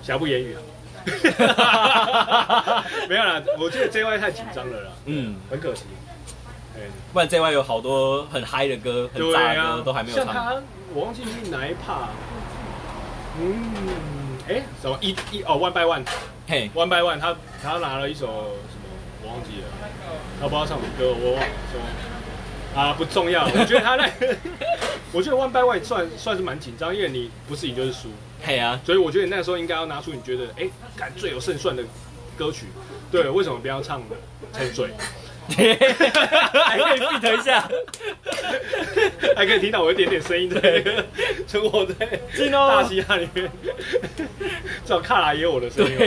[0.01, 0.59] 瑕不掩瑜啊。
[3.07, 5.83] 没有啦，我觉得这位太紧张了啦，嗯，很可惜。
[7.11, 10.25] 不然 JY 有好多很嗨的歌，很炸的歌、啊、都还没有唱。
[10.25, 10.61] 像他，
[10.93, 12.07] 我忘记是哪一 part。
[13.39, 16.03] 嗯，哎、欸，什么一一哦，One by One，
[16.47, 18.89] 嘿，One by One，他他拿了一首什么，
[19.23, 19.67] 我忘记了，
[20.39, 21.47] 他不知道唱什么歌，我忘了。
[22.75, 23.45] 啊，不重要。
[23.45, 24.35] 我觉得他那个，
[25.13, 28.09] 我觉得 One by One 算算是蛮紧张，因为你不是赢就是输。
[28.43, 31.83] 嘿啊，所以我觉得你那个时候应该要拿出你觉得哎，感最有胜算的
[32.37, 32.65] 歌曲。
[33.11, 34.01] 对，为什么不要唱
[34.51, 34.87] 《沉睡》？
[35.47, 37.69] 还可以 beat 一下，
[39.35, 41.05] 还可以听到我一点点声音 在那个
[41.47, 41.93] 存活在
[42.51, 43.51] 大西洋里面。
[44.17, 44.25] 至
[44.89, 45.97] 少卡拉也有我的声音，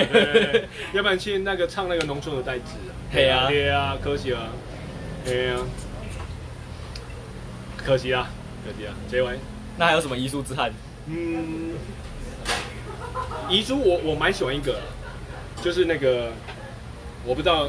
[0.95, 2.93] 要不然去那个唱那个农村的代志啊。
[3.13, 4.49] 对啊，对啊，可惜了，
[5.25, 5.59] 对啊，
[7.77, 8.29] 可惜啊，
[8.65, 9.39] 可惜啊，结尾。
[9.79, 10.73] 那还有什么遗书之憾？
[11.09, 11.75] 嗯，
[13.49, 14.81] 遗书我我蛮喜欢一个，
[15.63, 16.33] 就是那个
[17.25, 17.69] 我不知道。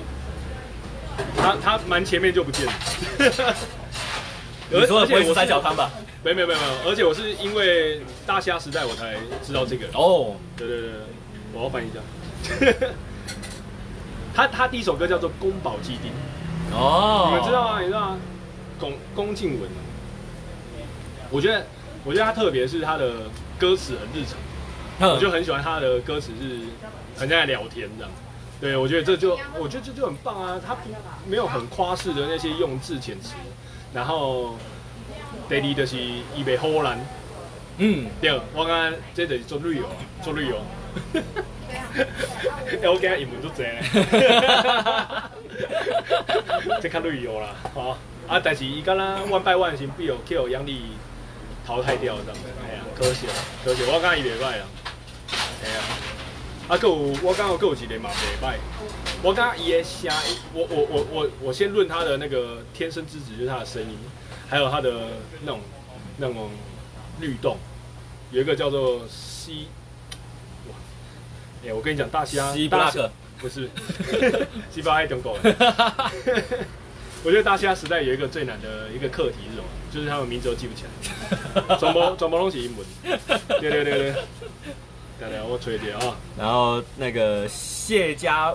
[1.38, 2.74] 他他蛮前面就不见了，
[4.70, 5.90] 你说的不会是三角汤吧？
[6.24, 10.36] 没没没没有，而且我是因为大虾时代我才知道这个哦。
[10.58, 10.92] 对对对，
[11.54, 12.00] 我要翻译一下。
[14.36, 16.12] 他他第一首歌叫做《宫保鸡丁》
[16.76, 17.80] 哦，你们知道啊？
[17.82, 18.18] 你知道啊？
[18.80, 19.70] 宫宫静文，
[21.32, 21.66] 我觉得
[22.04, 23.12] 我觉得他特别是他的
[23.58, 24.24] 歌词很日
[25.00, 26.60] 常，我就很喜欢他的歌词是
[27.18, 28.12] 很像在聊天这样。
[28.60, 30.60] 对，我觉得这就，我觉得这就很棒啊！
[30.66, 30.90] 他不
[31.28, 33.36] 没有很夸饰的那些用字遣词，
[33.94, 34.56] 然后
[35.48, 36.98] 第二就是伊袂唬烂，
[37.78, 39.88] 嗯，对，我刚刚这就是做旅游，
[40.24, 40.60] 做旅游，
[41.14, 43.78] 哎， 我今日英文都济呢，
[46.82, 47.96] 这看旅游啦，好
[48.28, 50.94] 啊，但是伊刚刚 One by One 先被我 Q 杨丽
[51.64, 52.24] 淘汰掉了，
[52.66, 54.66] 哎呀，可惜了，可惜，我刚刚伊袂歹啊，
[55.64, 56.17] 哎呀。
[56.68, 58.58] 啊，够我刚刚够几连嘛，礼拜。
[59.24, 60.14] 我刚刚也想，
[60.54, 63.98] 我我我我我先论他的那个天生之子，就是他的声音，
[64.50, 65.08] 还有他的
[65.44, 65.62] 那种
[66.18, 66.50] 那种
[67.22, 67.58] 律动，
[68.32, 69.68] 有一个叫做西，
[70.68, 70.76] 哇，
[71.66, 73.70] 哎，我跟你讲，大虾，西布拉克，不是，
[74.70, 75.38] 西巴爱中国。
[77.24, 79.64] 我觉得大虾时代有一个最难的一个课题是什么？
[79.92, 82.86] 就是他们名字都记不起来，转播转播东西英文，
[83.62, 84.16] 对对对对。
[85.20, 86.16] 对对，我吹点啊。
[86.38, 88.54] 然后那个谢家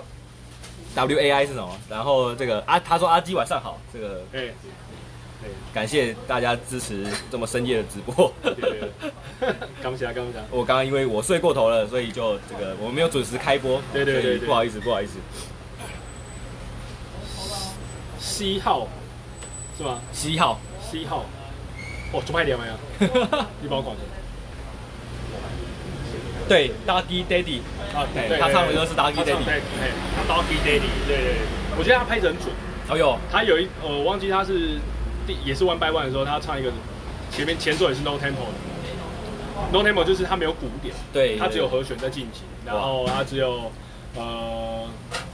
[0.94, 1.70] W A I 是什么？
[1.88, 4.40] 然后这个阿他说阿基晚上好，这个哎
[5.42, 8.33] 哎，感谢大家支持这么深夜的直播。
[8.42, 8.81] 对对
[9.40, 10.44] 对，刚起来刚起来。
[10.51, 13.81] 我刚刚因为我睡过头了，所以就这个我们没有准时开播。
[13.92, 15.18] 对对对，不好意思不好意思。
[18.20, 18.87] C 号
[19.77, 21.25] 是吗？C 号 C 号，
[22.12, 22.75] 哦，出拍点没有？
[23.61, 24.03] 你帮我管着。
[26.49, 27.61] 对，Doggy Daddy
[27.95, 29.61] 啊，对，他唱的歌是 Doggy Daddy，对
[30.29, 31.35] ，Doggy Daddy，对对，
[31.79, 32.51] 我觉得他拍得很准。
[32.89, 34.79] 哦哟，他有一，呃，我忘记他是
[35.27, 36.71] 第也是 One by One 的时候，他唱一个
[37.31, 43.71] 前面前奏也是 No Tempo 的，No Tempo 就是他没有鼓点，对，他只有和弦在进行，然后他只有
[44.17, 44.85] 呃，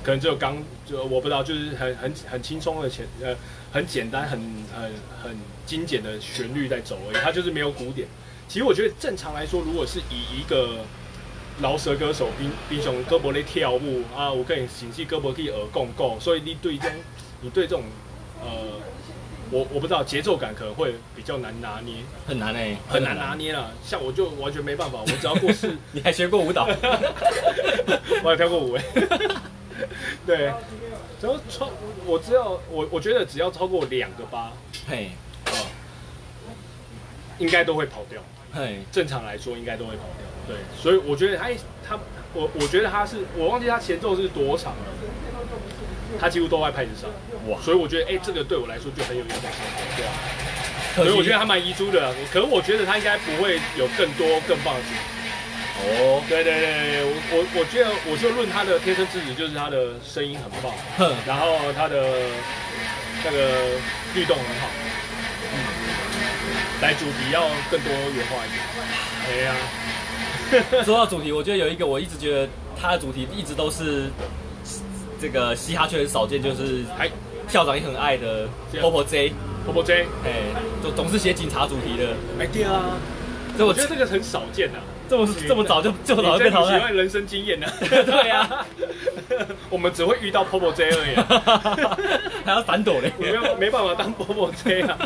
[0.04, 3.34] 可能只有钢，就我不知道，就是很很很轻松的前，呃，
[3.72, 4.38] 很简单，很
[4.72, 4.92] 很
[5.24, 8.06] 很精简的旋律在走而已，他就是没有鼓点。
[8.48, 10.78] 其实我觉得正常来说，如果是以一个
[11.60, 16.96] 饶舌歌手，兵兵熊胳膊在跳舞啊，我可以形式胳膊可以耳共共，所以你对这种，
[17.42, 17.82] 你对这种，
[18.42, 18.48] 呃，
[19.50, 23.70] 我我不知道节奏感可能会比较难拿捏，很难哎、欸，很难拿捏了。
[23.84, 26.66] 像我就完全没办法，我只要过四， 你还学过舞蹈？
[28.24, 28.84] 我还跳过舞哎。
[30.26, 30.52] 对，
[31.20, 31.70] 只要超，
[32.06, 34.52] 我只要我我觉得只要超过两个八，
[34.88, 35.10] 嘿，
[35.44, 35.52] 啊，
[37.38, 38.22] 应该都会跑掉。
[38.52, 40.26] 嘿，正常来说应该都会跑掉。
[40.48, 41.48] 对，所以我觉得他
[41.86, 41.98] 他
[42.32, 44.86] 我我觉得他是我忘记他前奏是多长了，
[46.18, 47.10] 他几乎都在拍子上。
[47.46, 49.60] 哇，所以我觉得哎、欸，这个对我来说就很有影响性。
[49.96, 50.12] 对啊，
[50.96, 52.14] 所以我觉得还蛮遗珠的。
[52.32, 54.98] 可是我觉得他应该不会有更多更棒的作品。
[55.80, 60.74] 哦，对对对，我我我觉得我就论他的天生之子，就是他的声音很棒，
[61.24, 62.02] 然后他的
[63.24, 63.78] 那个
[64.14, 64.66] 律动很好。
[66.80, 68.60] 来主题要更多元化一点。
[69.28, 72.48] 哎呀， 说到主题，我觉得有一个我一直觉得
[72.80, 74.10] 他的主题一直都是
[75.20, 77.10] 这个嘻哈圈很少见，就是哎
[77.48, 80.32] 校长也很爱的 Popo J，Popo J，哎，
[80.82, 82.14] 总总是写警察主题的。
[82.38, 82.96] 哎对啊，
[83.56, 84.78] 所以我觉得这个很少见啊。
[85.08, 86.74] 这么这么早就这么早就被淘汰？
[86.78, 87.66] 喜欢人生经验呢？
[87.80, 88.66] 对呀，
[89.70, 91.14] 我们只会遇到 Popo J 而已，
[92.44, 94.98] 还要反躲嘞，没有没办法当 Popo J 啊。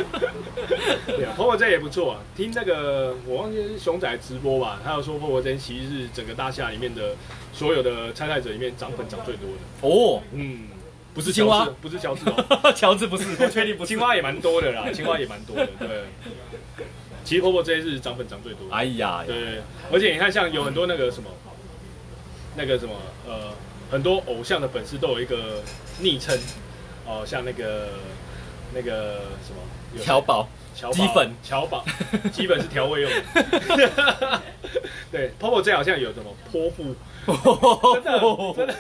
[1.07, 2.19] 对啊，Popo J 也不错啊。
[2.37, 7.15] 听那个我忘记是熊仔直播吧，他有说 Popo J 其实是整个大厦里面的
[7.53, 9.89] 所有的参赛者里面涨粉涨最多的。
[9.89, 10.63] 哦，嗯，
[11.15, 13.89] 不是青蛙，不是乔治哦， 乔治不是，我确定不是。
[13.89, 15.89] 青蛙也蛮多的啦，青蛙也蛮多的，对。
[17.25, 18.75] 其实 Popo J 是涨粉涨最多的。
[18.75, 21.31] 哎呀，对，而且你看，像有很多那个什么，
[22.57, 22.95] 那个什么，
[23.27, 23.53] 呃，
[23.91, 25.63] 很多偶像的粉丝都有一个
[26.01, 26.39] 昵称，
[27.07, 27.89] 哦，像那个
[28.75, 31.85] 那个什么乔宝、乔鸡粉、乔宝，
[32.33, 33.23] 基本是调味用的。
[35.13, 36.95] 对，Popo 这好像有什么泼妇，
[37.95, 38.19] 真的
[38.57, 38.73] 真的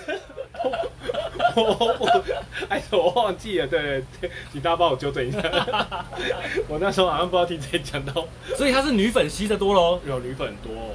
[1.54, 2.51] 泼妇，哎，
[2.98, 5.40] 我忘记了，对对对，请大家帮我纠正一下。
[6.68, 8.26] 我那时候好像不知道听谁讲到，
[8.56, 10.00] 所以他是女粉吸的多喽。
[10.06, 10.90] 有女粉很多、哦，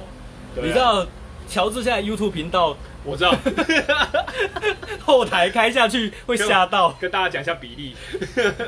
[0.54, 1.06] 对啊、你知道
[1.48, 3.34] 乔治现在 YouTube 频道，我知道，
[5.04, 6.90] 后台开下去会吓到。
[7.00, 7.96] 跟大家讲一下比例，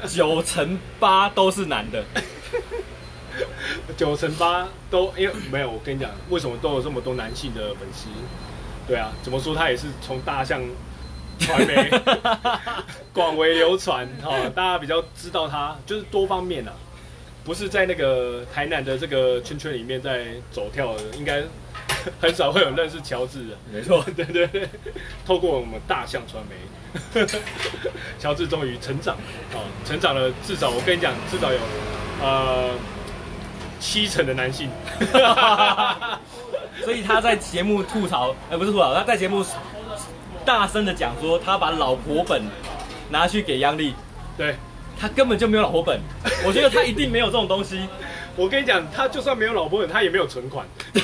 [0.09, 2.05] 九成八都是男的。
[3.97, 8.09] 九成八都因为没有，我跟你讲，为什么都有这么多男性的粉丝？
[8.89, 10.61] 对啊，怎么说他也是从大象
[11.41, 11.91] 传媒
[13.13, 16.73] 广为流传哈，大家比较知道他就是多方面啊，
[17.45, 21.43] 不是在那个台南的这个圈圈里面在走跳的，应该
[22.21, 23.57] 很少会有认识乔治的。
[23.73, 24.69] 没错， 对对对，
[25.27, 27.27] 透过我们大象传媒，
[28.19, 29.17] 乔治终于成长
[29.55, 31.59] 哦，成长了，至少我跟你讲，至少有
[32.23, 32.71] 呃。
[33.83, 34.69] 七成的男性，
[36.85, 39.43] 所以他在节目吐槽，哎、欸，不是吐槽，他在节目
[40.45, 42.43] 大声的讲说，他把老婆本
[43.11, 43.95] 拿去给央丽，
[44.37, 44.57] 对，
[44.99, 46.01] 他根本就没有老婆本，
[46.45, 47.89] 我觉得他一定没有这种东西。
[48.37, 50.67] 我跟你讲，他就算没有老婆本，他也没有存款。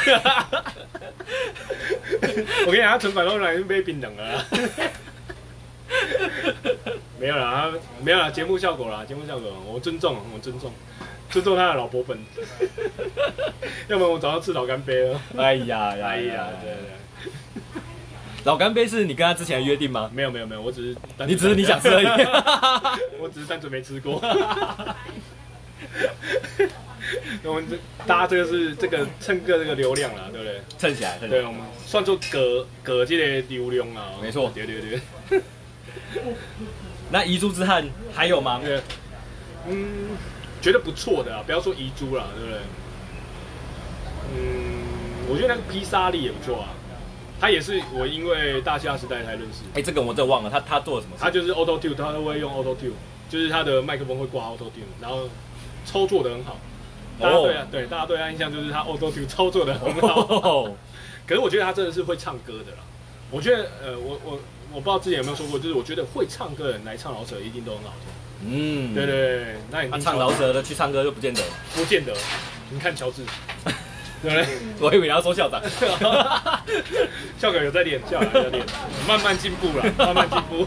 [2.66, 4.44] 我跟你讲，他存款都来被冰冷了。
[7.18, 7.70] 没有啦，
[8.02, 10.72] 没有啦，节目效果啦，节目效果，我尊重，我尊重。
[11.28, 12.16] 尊重他的老婆本，
[13.88, 15.20] 要不然我早上吃老干杯了。
[15.36, 17.82] 哎呀，哎呀，对对对。
[18.46, 20.08] 老干杯是你跟他之前的约定吗？
[20.14, 22.06] 没有没有没有，我只是你只是你想吃而已。
[23.18, 24.20] 我只是单纯没吃过。
[27.42, 30.60] 我们这大家这个是这个蹭个这个流量啦，对不对？
[30.78, 34.12] 蹭起来，对，我们算作隔隔这个流量啊。
[34.22, 35.00] 没错，对对对。
[37.10, 38.60] 那遗珠之憾还有吗？
[38.64, 38.80] 对，
[39.68, 40.16] 嗯。
[40.62, 42.60] 觉得不错的啊，不要说遗珠啦，对不对？
[44.36, 44.38] 嗯，
[45.28, 46.70] 我觉得那个披萨力也不错啊。
[47.40, 49.62] 他也是我因为大虾时代才认识。
[49.74, 51.16] 哎、欸，这个我真的忘了，他他做了什么？
[51.18, 52.92] 他就是 Auto Tune，他都会用 Auto Tune，
[53.28, 55.28] 就是他的麦克风会挂 Auto Tune，然后
[55.84, 56.58] 操作的很好。
[57.18, 60.20] 大家对啊，对，大家对他印象就是他 Auto Tune 操作的很好。
[60.20, 60.70] Oh.
[61.26, 62.78] 可是我觉得他真的是会唱歌的啦。
[63.30, 64.38] 我觉得，呃，我我
[64.72, 68.48] 我不知道之前有没有说过，就是我觉得会唱歌的人来唱老舍一定都很好听。
[68.48, 71.42] 嗯，对对对，那你唱老舍的去唱歌就不见得，
[71.74, 72.12] 不见得。
[72.70, 73.22] 你看乔治，
[74.22, 74.46] 对不对？
[74.80, 75.60] 我以为你要说校长，
[77.38, 78.64] 校长有在练，校长有在练，
[79.06, 80.66] 慢慢进步了， 慢慢进步。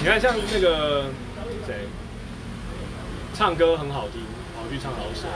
[0.00, 1.04] 你看像那个
[1.66, 1.74] 谁，
[3.34, 4.20] 唱歌很好听，
[4.56, 5.26] 跑去唱饶舌，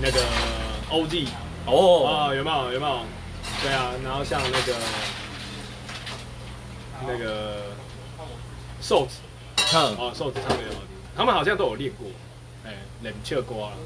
[0.00, 0.20] 那个
[0.90, 1.26] OZ
[1.66, 3.00] 哦啊，有没有有没有？
[3.62, 4.74] 对啊，然后像那个
[7.06, 7.62] 那个。
[8.78, 9.16] 瘦子
[9.56, 12.06] 唱哦，瘦子唱歌也好听，他们好像都有练过，
[12.66, 13.76] 哎、欸，冷切瓜了。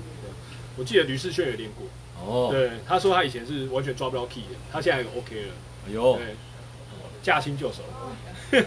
[0.76, 1.86] 我记得吕世轩有练过，
[2.24, 5.52] 哦，对，他说他以前是完全抓不到 key 的，他现在 OK 了，
[5.86, 6.34] 哎呦，对，
[7.22, 7.82] 驾轻就熟。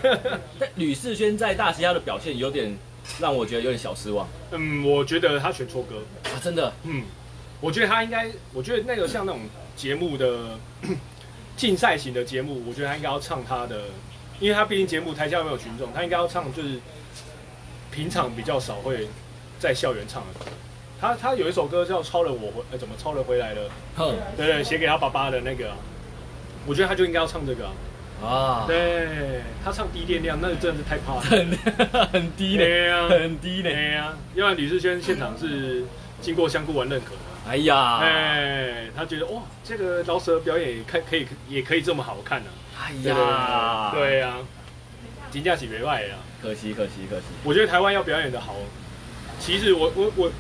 [0.60, 2.78] 但吕世轩在大嘻哈的表现有点
[3.20, 4.28] 让我觉得有点小失望。
[4.52, 7.04] 嗯，我觉得他选错歌啊，真的，嗯，
[7.60, 9.42] 我觉得他应该，我觉得那个像那种
[9.76, 10.58] 节目的
[11.58, 13.86] 竞赛型的节目，我觉得他应该要唱他的。
[14.40, 16.80] 因为他毕竟节目台下没有群众，他应该要唱就是
[17.92, 19.08] 平常比较少会
[19.64, 20.52] 在校园唱的歌。
[21.00, 23.62] 他他有一首歌叫《超人我回》，呃，怎么超人回来了？
[23.96, 25.72] 哼，对对，写给他爸爸的那个，
[26.66, 27.74] 我觉得他就应该要唱这个啊。
[28.22, 34.14] 啊，对，他唱低电量，那个真的是太怕了， 很很低的，很低的呀。
[34.36, 35.86] 因为吕志轩现场是
[36.22, 37.22] 经过香菇丸认可的。
[37.50, 42.84] 哎呀，哎，他觉得哇，这个饶舌表演也可可以也可以这么好看呢、啊。
[42.84, 44.38] 哎呀，对呀、啊，
[45.32, 47.26] 金价起别外呀，可惜可惜可惜。
[47.44, 48.56] 我觉得台湾要表演的好，
[49.40, 50.32] 其实我我我，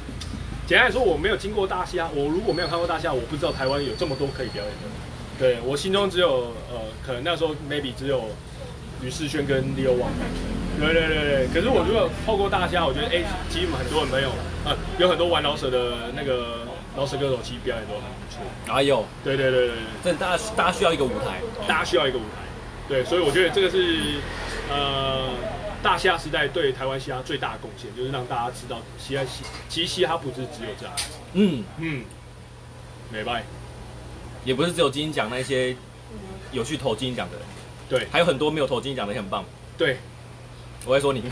[0.65, 4.89] 简单来说，我没有经过大虾，我如果没有看过大虾，我不知道台湾有这么多可以表演的。
[5.37, 8.29] 对，我心中只有呃，可能那时候 maybe 只有
[9.01, 10.13] 吕世轩跟 Leo Wang。
[10.79, 14.29] 对对对对，可是我如果透过大虾，我觉得哎，其实很多人没有，
[14.65, 16.67] 呃，有很多玩老舍的那个。
[16.95, 18.43] 老舌歌手其实表演都很不错。
[18.71, 22.43] 哎呦，对对对对，这大家大家需要一个舞台，大家需要一个舞台。
[22.87, 24.19] 对，所以我觉得这个是
[24.69, 25.29] 呃
[25.83, 30.95] 大嘻哈时代对台湾嘻哈最大的贡献，就是让大家知道嘻哈嘻其实嘻哈不是只有这样。
[31.33, 31.63] 嗯。
[31.77, 32.03] 嗯，
[33.11, 33.43] 没拜，
[34.45, 35.75] 也不是只有金鹰奖那些
[36.51, 37.45] 有去投金鹰奖的人，
[37.89, 39.43] 对，还有很多没有投金鹰奖的也很棒。
[39.77, 39.97] 对。
[40.85, 41.23] 我会说你，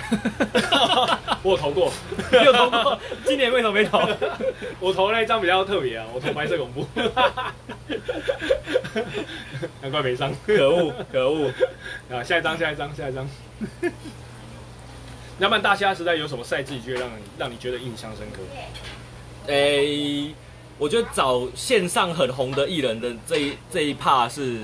[1.44, 1.92] 我有投过，
[2.32, 4.00] 你有投过，今年为什么没投？
[4.80, 6.88] 我投那一张比较特别啊，我投白色恐怖，
[9.82, 11.52] 难怪没上，可恶可恶。
[12.10, 12.24] 啊！
[12.24, 13.28] 下一张下一张下一张，
[15.42, 18.44] 那么大虾时代有什么赛制，你觉得让你让你觉得印象深刻？
[19.48, 20.36] 诶、欸，
[20.78, 24.60] 我觉得找线上很红的艺人的这一这一 part 是，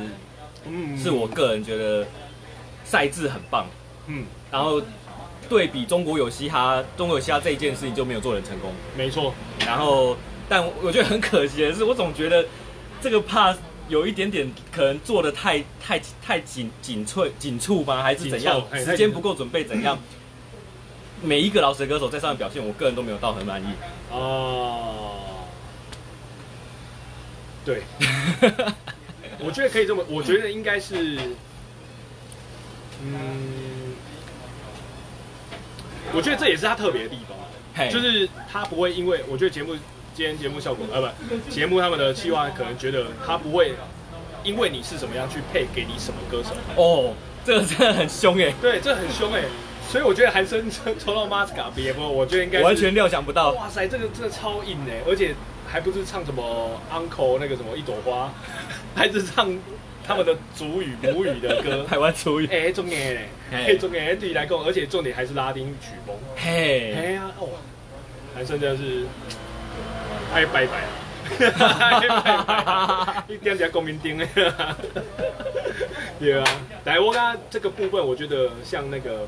[0.67, 2.05] 嗯，是我个人觉得
[2.83, 3.65] 赛制很棒，
[4.05, 4.79] 嗯，然后
[5.49, 9.33] 对比中国有嘻哈，中国有嘻哈这一件事情就没有做人成功，没错。
[9.65, 10.15] 然后，
[10.47, 12.45] 但我觉得很可惜的是，我总觉得
[13.01, 13.57] 这个 part
[13.89, 18.03] 有一点点可能做的太太太紧紧促紧促吗？
[18.03, 18.61] 还是怎样？
[18.75, 19.97] 时间不够准备怎样？
[21.21, 23.65] 每一个饶舌歌手在上面表现，我个人都没有到很满意。
[24.11, 25.45] 哦，
[27.65, 27.81] 对，
[29.39, 31.17] 我觉得可以这么，我觉得应该是，
[33.03, 33.95] 嗯，
[36.13, 39.75] 我觉得这也是他特别的地方，就是他不会因为我觉得节目
[40.15, 43.73] 今天节目效果，呃，不，节目他们的计划可能觉得他不会
[44.43, 46.51] 因为你是什么样去配给你什么歌手。
[46.75, 47.13] 哦，
[47.43, 49.43] 这个真的很凶哎，对，这很凶哎。
[49.89, 50.69] 所以我觉得韩生
[50.99, 53.51] 抽到 Masca 别播，我觉得应该完全料想不到。
[53.51, 55.33] 哇塞，这个真的超硬哎，而且
[55.65, 58.29] 还不是唱什么 Uncle 那个什么一朵花，
[58.93, 59.57] 还是唱
[60.05, 62.47] 他们的族语母语的歌，台湾族语。
[62.47, 66.13] 哎，重点嘞，哎，重点对你来讲，而且重点还是拉丁曲风。
[66.35, 67.47] 嘿，哎呀，哦，
[68.35, 69.05] 韩生真的是
[70.33, 70.91] 爱拜拜啊，
[71.79, 74.27] 爱拜拜，一点点公民丁哎，
[76.19, 76.45] 对啊，
[76.83, 79.25] 来，我刚刚这个部分，我觉得像那个。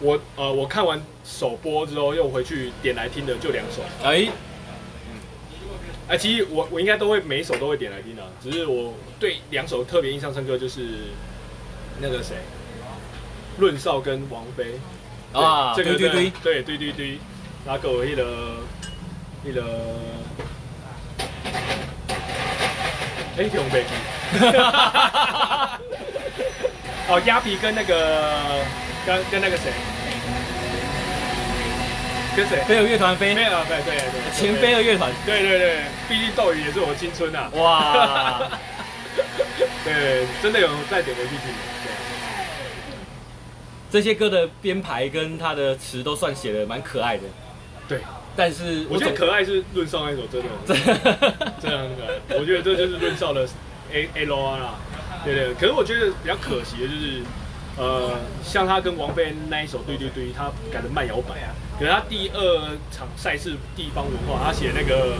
[0.00, 3.82] 我呃，我看完首播之后，又回去点来听的就两首。
[4.02, 4.26] 哎，
[5.06, 5.20] 嗯，
[6.08, 10.80] 哎，其实我我应该都会每一首都会点来听的，只是我对两首特别印象深刻，就是
[12.00, 12.36] 那个谁，
[13.58, 14.80] 论少跟王菲
[15.34, 17.18] 啊，这个对对对对对对对，
[17.66, 18.56] 那个一个
[19.44, 19.62] 一个，
[23.36, 23.90] 哎，用背机，
[27.06, 28.64] 哦，鸭皮跟那个。
[29.06, 29.72] 跟跟那个谁，
[32.36, 32.62] 跟谁？
[32.68, 33.34] 飞儿乐团飞？
[33.34, 34.02] 没有，对对对，
[34.34, 35.10] 前飞儿乐团。
[35.24, 37.50] 对对对，毕竟斗鱼也是我青春啊。
[37.54, 38.40] 哇，
[39.84, 41.54] 对，真的有再点回去听。
[43.90, 47.22] 这些歌的编排跟他的词都算写的蛮可爱的。
[47.88, 48.00] 对，
[48.36, 50.48] 但是我觉得可爱是论少那首真的，
[51.60, 52.38] 真的很可爱。
[52.38, 53.48] 我觉得这就是论少的
[53.92, 54.74] A L R 啦。
[55.24, 57.22] 对对，可是我觉得比较可惜的就是。
[57.76, 61.54] 呃，像他跟王菲那一首《对对对》，他改的慢摇摆啊。
[61.78, 65.14] 可是他第二场赛事地方文化，他写那个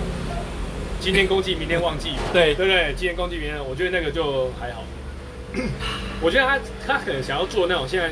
[1.00, 2.92] 今天公祭，明天忘记，对对不对？
[2.94, 4.82] 今天公祭，明天，我觉得那个就还好。
[6.20, 8.10] 我觉得他他可能想要做那种现在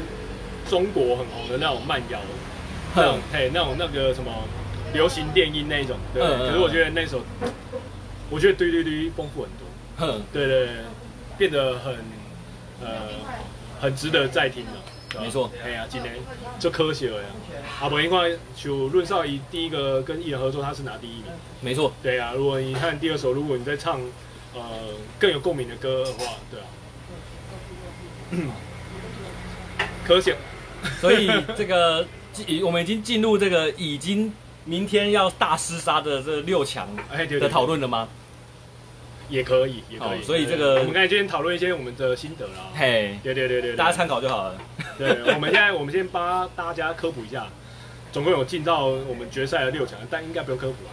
[0.68, 2.18] 中国很红的那种慢摇，
[2.96, 4.32] 那种嘿那种那个什么
[4.94, 6.22] 流行电音那一种，对。
[6.22, 7.20] 可是我觉得那首，
[8.30, 10.74] 我觉得对对对丰富很多，对对对，
[11.36, 11.94] 变得很
[12.80, 12.88] 呃。
[13.80, 15.50] 很值得再听的，没错。
[15.64, 16.14] 哎呀，今天
[16.58, 17.28] 就科学了呀。
[17.80, 21.24] 啊，不，因为就论少一第一个跟艺人合作，他是拿第一名。
[21.60, 21.92] 没错。
[22.02, 24.00] 对啊，如果你看第二首，如果你在唱
[24.54, 24.60] 呃
[25.18, 26.66] 更有共鸣的歌的话，对啊。
[30.06, 30.36] 科学。
[31.00, 32.06] 所以这个
[32.64, 34.32] 我们已经进入这个已经
[34.64, 36.88] 明天要大厮杀的这六强
[37.40, 38.08] 的讨论了吗？
[39.28, 40.22] 也可以，也可以。
[40.22, 42.70] 所以这个，我们刚才今天讨论一些我们的心得啦。
[42.74, 44.54] 嘿，对对对对，大家参考就好了。
[44.98, 47.46] 对，我们现在我们先帮大家科普一下，
[48.12, 50.92] 总共有进到我们决赛的六强，但应该不用科普啊，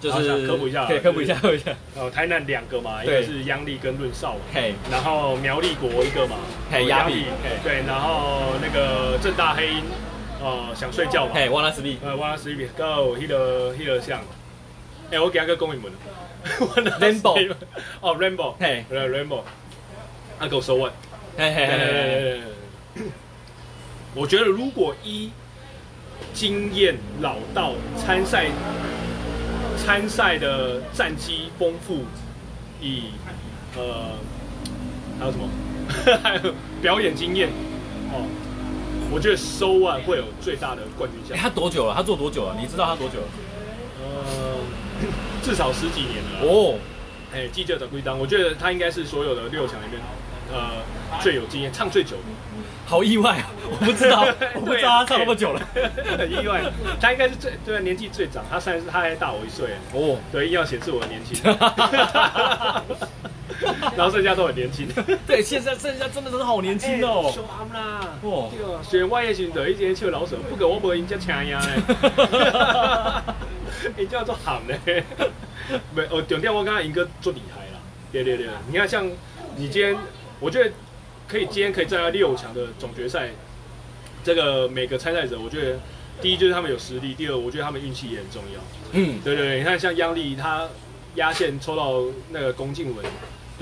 [0.00, 1.72] 就是科普一下，可以科普一下，科普一下。
[1.94, 6.36] 哦，台南两个嘛，一个是央丽跟论少，嘿，然后苗栗国一个嘛，
[6.70, 7.26] 嘿，压力，
[7.62, 9.84] 对，然后那个正大黑鹰，
[10.42, 14.20] 呃，想睡觉嘛，嘿，忘了 sleep，，呃，瓦拉斯利，Go，迄个迄个像，
[15.12, 15.92] 哎，我给他个公民门。
[17.00, 17.54] Rainbow，
[18.00, 19.42] 哦，Rainbow，嘿，对，Rainbow，
[20.40, 20.90] 他给我收完，
[21.38, 22.40] 嘿嘿嘿，
[24.16, 25.30] 我觉得如果一
[26.34, 28.46] 经验老道、参赛
[29.76, 32.04] 参赛的战绩丰富，
[32.80, 33.10] 以
[33.76, 34.16] 呃
[35.20, 35.48] 还有什么，
[36.24, 36.52] 还有
[36.82, 37.48] 表演经验，
[38.10, 38.26] 哦，
[39.12, 41.38] 我觉得收万会有最大的冠军奖。
[41.38, 41.94] 他多久了？
[41.94, 42.56] 他做多久了？
[42.60, 43.28] 你知道他多久了？
[44.00, 44.51] 呃。
[45.42, 46.78] 至少十几年了哦，
[47.34, 50.00] 哎，记者的归档，我觉得他应该是所有的六强里面，
[50.52, 50.82] 呃，
[51.20, 52.22] 最有经验、唱最久的。
[52.84, 53.50] 好意外啊！
[53.70, 55.60] 我不知道，我不知道他唱那么久了，
[56.18, 56.62] 很 意外。
[57.00, 61.40] 他应该是最对年纪最长，他算是他还大我一岁哦，对，硬要显示我的年轻。
[63.96, 64.88] 然后剩下都很年轻，
[65.26, 67.32] 对，现在剩下真的都是好年轻哦。
[67.34, 68.50] 小喊啦，哦，
[68.88, 71.60] 选外野选的一天去老手，不过我不会赢家抢呀。
[73.96, 74.74] 你 叫做喊呢？
[75.94, 77.80] 没，哦，重点我刚刚赢哥做厉害啦。
[78.12, 79.06] 对对对，你看像
[79.56, 79.96] 你今天，
[80.40, 80.70] 我觉得
[81.26, 83.30] 可以今天可以站在六强的总决赛，
[84.22, 85.78] 这个每个参赛者，我觉得
[86.20, 88.60] 第一就是他们有实力，第二我觉得他们运气也很重要。
[88.92, 90.68] 嗯，对对对，你看像央丽，他
[91.14, 93.04] 压线抽到那个龚敬文，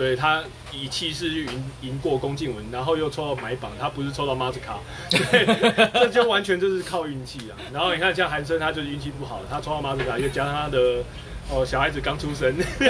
[0.01, 0.43] 对他
[0.73, 4.79] 以气势去赢赢过龚敬文，然后又抽到买榜，他不是抽到马子卡，
[5.11, 5.45] 对，
[5.93, 7.53] 这就完全就是靠运气啊。
[7.71, 11.05] 然后你看像韩生，他就是运气不好，他抽到马子卡，又加上他的
[11.51, 12.57] 哦小孩子刚出生，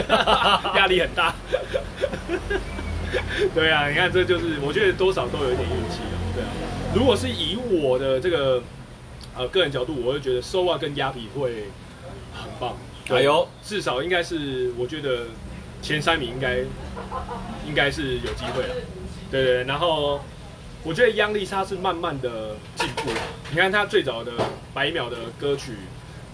[0.76, 1.34] 压力很大。
[3.56, 6.14] 对啊，你看这就是我觉得多少都有一点运气啊。
[6.32, 6.50] 对啊，
[6.94, 8.62] 如果是以我的这个
[9.36, 11.64] 呃个人角度，我会觉得 SOWUT 跟鸭皮会
[12.32, 12.76] 很棒。
[13.08, 15.26] 哎呦，至少应该是我觉得
[15.82, 16.58] 前三名应该
[17.66, 18.74] 应该是有机会了。
[19.30, 20.20] 对对，然后
[20.82, 23.16] 我觉得央丽莎是慢慢的进步了。
[23.50, 24.32] 你看她最早的
[24.74, 25.74] 百秒的歌曲，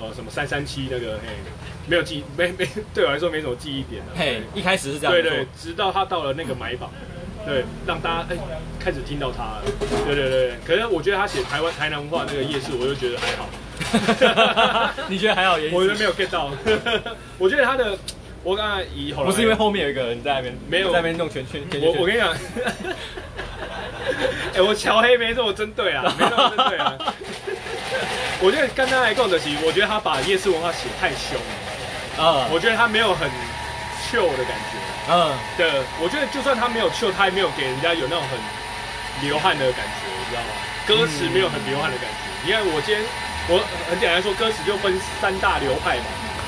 [0.01, 1.28] 呃，什么三三七那个嘿。
[1.88, 4.12] 没有记没没 对我来说没什么记忆点的。
[4.16, 5.12] 嘿，一开始是这样。
[5.12, 6.90] 对对，直到她到了那个买榜，
[7.47, 8.36] 对，让大家哎
[8.80, 9.62] 开始听到他了。
[10.05, 13.49] 对对对，可是我觉得他写台湾台南文化那个夜市，我就觉得还好。
[15.09, 15.53] 你觉得还好？
[15.72, 16.51] 我觉得没有 get 到。
[17.38, 17.97] 我觉得他的，
[18.47, 21.61] 我刚才以后不是因为后面有一个人在那边，没有在那边弄圈圈。
[21.82, 22.28] 我我跟你讲，
[24.55, 26.94] 哎，我乔黑没这么针对啊， 没这么针对啊。
[28.38, 32.22] 我觉得刚刚来讲的是，我觉得他把夜市文化写太凶了。
[32.22, 33.28] 啊，uh, 我觉得他没有很
[34.07, 34.78] chill 的感觉。
[35.11, 38.38] 嗯，对，我觉得就算他没有 chill，他也没有给人家有那种很
[39.26, 40.55] 流汗的感觉，你知道吗？
[40.86, 42.14] 歌词没有很流汗的感觉。
[42.47, 43.03] 你看我今天，
[43.51, 43.59] 我
[43.90, 46.05] 很简单说，歌词就分三大流派嘛。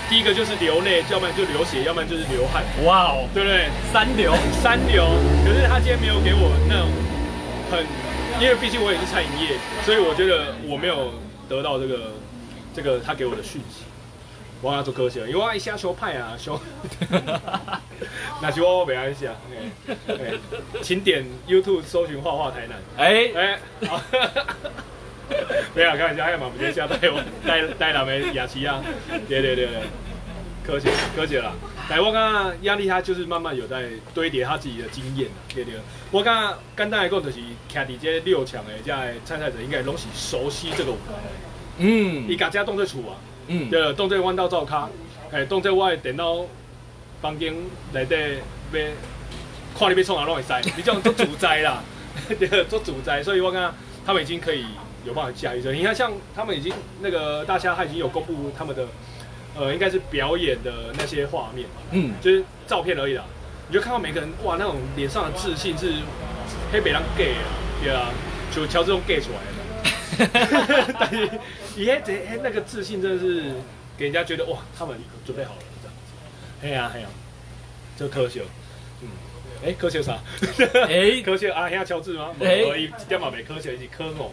[0.09, 2.65] 第一个就是流泪，要不然就流血，要不然就是流汗。
[2.85, 3.69] 哇哦，对不对？
[3.93, 4.33] 三流，
[4.63, 5.05] 三流。
[5.45, 6.89] 可是他今天没有给我那种
[7.71, 7.85] 很，
[8.43, 11.13] 因为毕竟我也是餐饮业，所以我觉得我没有
[11.49, 12.13] 得到这个
[12.75, 13.85] 这个他给我的讯息。
[14.61, 16.59] 我要做科学，因为我爱下球派啊，兄。
[18.43, 19.35] 那就我没关系啊。
[20.83, 22.79] 请点 YouTube 搜寻画画台南。
[22.97, 24.01] 哎哎，好。
[25.75, 26.51] 没有开玩笑，还有嘛？
[26.51, 28.83] 不接下带我带带两枚雅琪啊。
[29.29, 29.83] 对对对对，
[30.65, 31.53] 科学科学啦。
[31.91, 35.29] 来，我刚刚压力他就是慢慢有在堆叠他自己的经验。
[35.55, 35.75] 对对。
[36.11, 37.39] 我刚刚简单来讲就是，
[37.73, 38.93] 徛伫这六强的这
[39.25, 41.15] 参赛者应该拢是熟悉这个舞台。
[41.79, 42.29] 嗯。
[42.29, 43.17] 伊家家动作厝啊。
[43.51, 44.91] 嗯，对了，当作弯道照卡，
[45.33, 46.45] 哎，当作我的电脑
[47.23, 47.55] 房间
[47.95, 48.15] 内底
[48.73, 48.81] 要
[49.79, 51.83] 看你要创哪拢会使，你这种做主宰啦，
[52.39, 53.73] 对，做主宰，所以我看
[54.05, 54.67] 他们已经可以
[55.09, 55.73] 有办法驾驭这。
[55.73, 58.87] 你看，像他们已经那个大虾他已经有公布他们的，
[59.57, 63.25] 呃，应该是表演的那些画面嘛，嗯，就是照片而已啦。
[63.67, 65.93] 你就看到每个人哇，那种脸上的自信是
[66.71, 67.49] 黑北浪 gay 啊，
[67.83, 68.13] 对啊，
[68.55, 69.59] 就乔这种 gay 出来的。
[70.99, 71.29] 但是，
[71.77, 73.53] 以前这那个自信真的是
[73.97, 76.13] 给人家觉得哇，他们准备好了这样子。
[76.61, 77.09] 嘿呀嘿呀，
[77.97, 78.43] 这科学，
[79.01, 79.09] 嗯，
[79.65, 80.19] 哎，科学啥？
[80.89, 82.31] 哎， 科学啊，现在乔治吗？
[82.41, 84.33] 哎，一点嘛没科学，是科偶。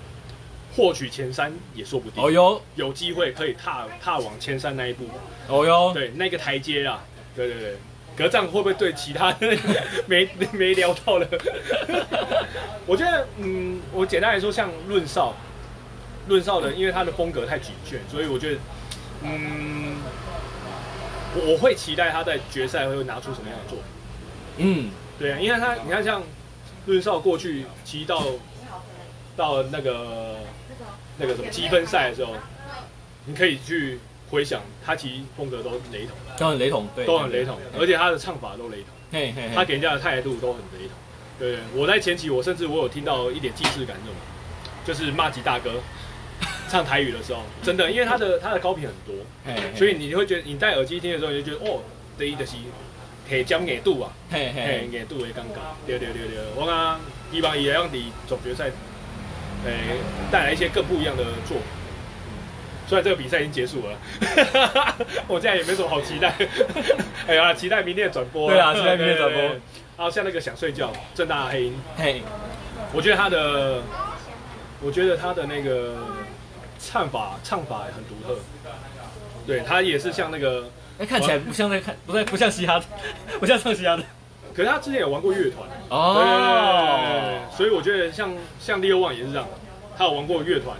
[0.75, 2.23] 获取前三也说不定。
[2.23, 5.05] 哦哟，有机会可以踏踏往前三那一步。
[5.47, 7.03] 哦哟，对，那个台阶啊，
[7.35, 7.75] 对对对。
[8.15, 9.35] 可是这样会不会对其他
[10.05, 11.27] 没没聊到的？
[12.85, 15.33] 我觉得，嗯，我简单来说，像论少，
[16.27, 18.59] 论少的，因为他的风格太谨慎，所以我觉得，
[19.23, 19.95] 嗯。
[21.33, 23.85] 我我会期待他在决赛会拿出什么样的作品。
[24.57, 26.21] 嗯，对啊，因为他你看像
[26.85, 28.21] 论少过去骑到
[29.37, 30.39] 到那个
[31.21, 32.33] 那个什么积分赛的时候，
[33.25, 33.99] 你可以去
[34.29, 40.95] 回想他其实风格都雷同，都很雷同，对，都很雷同，而且他的唱法都雷同，嘿嘿，他给人家的态度都很雷同。
[41.39, 44.15] 对，我在前期我甚至我有听到一点既视感，这种
[44.85, 45.71] 就是骂吉大哥。
[46.71, 49.13] 唱台语的时候，真的，因为他的他的高频很多，
[49.45, 51.81] 嘿嘿，所以你会觉得你戴耳机听的时候，你就觉得哦，
[52.17, 52.55] 第一的是
[53.29, 56.99] 可将耳度啊，嘿嘿，耳度会尴尬，对对对对，我讲
[57.29, 58.71] 希望也让你总决赛，
[59.65, 59.97] 诶
[60.31, 61.65] 带来一些更不一样的作品。
[62.87, 63.97] 虽然这个比赛已经结束了，
[65.27, 66.33] 我现在也没什么好期待。
[67.27, 68.49] 哎呀，期待明天的转播。
[68.49, 69.41] 对啊，期待明天转播。
[69.41, 72.21] 然后像那个想睡觉，郑大黑鹰，嘿，
[72.93, 73.81] 我觉得他的，
[74.81, 75.95] 我觉得他的那个。
[76.83, 78.39] 唱法唱法也很独特，
[79.45, 82.85] 对，他也是像那个，哎，看起来不像在看，不在不像嘻哈的，
[83.39, 84.03] 不像唱嘻哈的。
[84.53, 89.47] 可是他之前有玩过乐团哦，所以我觉得像像 Leo One 也是这样，
[89.97, 90.75] 他有玩过乐团，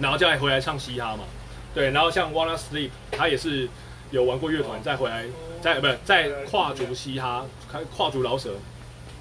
[0.00, 1.24] 然后再回来唱嘻哈嘛，
[1.74, 3.68] 对，然后像 Wanna Sleep，他也是
[4.10, 5.24] 有玩过乐团，再回来，
[5.60, 8.50] 再不是再跨足嘻哈，开跨足饶舌。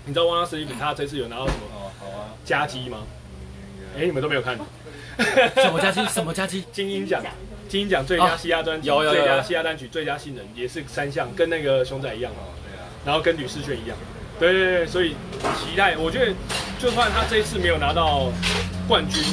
[0.06, 1.60] 你知道 Wanna Sleep 他这次有拿到什么？
[1.74, 3.00] 哦，好啊，佳绩吗？
[3.96, 4.58] 哎、欸，你们都没有看？
[5.56, 6.06] 什么佳绩？
[6.12, 6.64] 什么佳绩？
[6.72, 7.24] 金音奖，
[7.70, 12.52] 金鹰奖最佳嘻哈专辑，最佳嘻哈单曲，最佳新人，也是三项，跟那个熊仔一样哦。
[13.06, 13.98] 然后跟吕士轩一样。
[14.38, 15.16] 对对对，所以
[15.58, 15.96] 期待。
[15.96, 16.34] 我觉得，
[16.78, 18.32] 就算他这一次没有拿到
[18.88, 19.24] 冠军，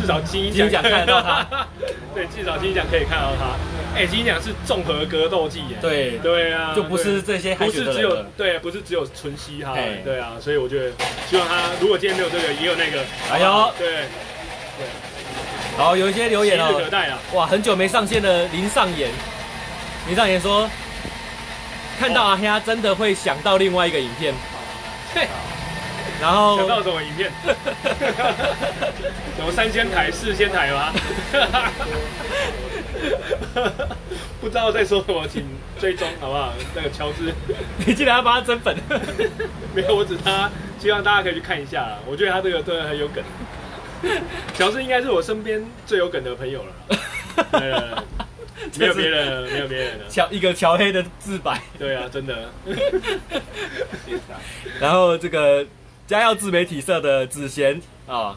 [0.00, 1.46] 至少金鹰奖看得到他。
[2.12, 3.54] 对，至少金鹰奖可以看到他。
[3.94, 5.76] 哎，金鹰奖是综合格斗技耶。
[5.80, 9.74] 对对啊，就不是这些，不是只有对，不是只有纯嘻哈。
[10.04, 10.90] 对啊，所以我觉得，
[11.30, 13.04] 希望他如果今天没有这个，也有那个。
[13.30, 14.86] 哎呦，对对。
[15.76, 16.72] 好，有一些留言哦。
[16.72, 17.18] 可待啊！
[17.34, 19.10] 哇，很久没上线的林尚言，
[20.08, 20.68] 林尚言说。
[22.02, 24.34] 看到阿黑真的会想到另外一个影片，
[26.20, 27.30] 然后想到什么影片？
[29.36, 30.92] 什么三千台、四千台吗？
[34.40, 35.46] 不知道在说什么，请
[35.78, 36.52] 追踪好不好？
[36.74, 37.32] 那个乔治，
[37.86, 38.76] 你竟然要帮他增粉？
[39.72, 40.50] 没有，我只他
[40.80, 41.98] 希望大家可以去看一下啦。
[42.04, 43.22] 我觉得他这个真的很有梗。
[44.58, 48.04] 乔治应该是我身边最有梗的朋友了。
[48.78, 50.04] 没有别人，没有别人了。
[50.08, 51.60] 乔一个乔黑的自白。
[51.78, 52.50] 对啊，真的。
[54.80, 55.64] 然后这个
[56.06, 58.36] 嘉耀自媒体社的子贤啊，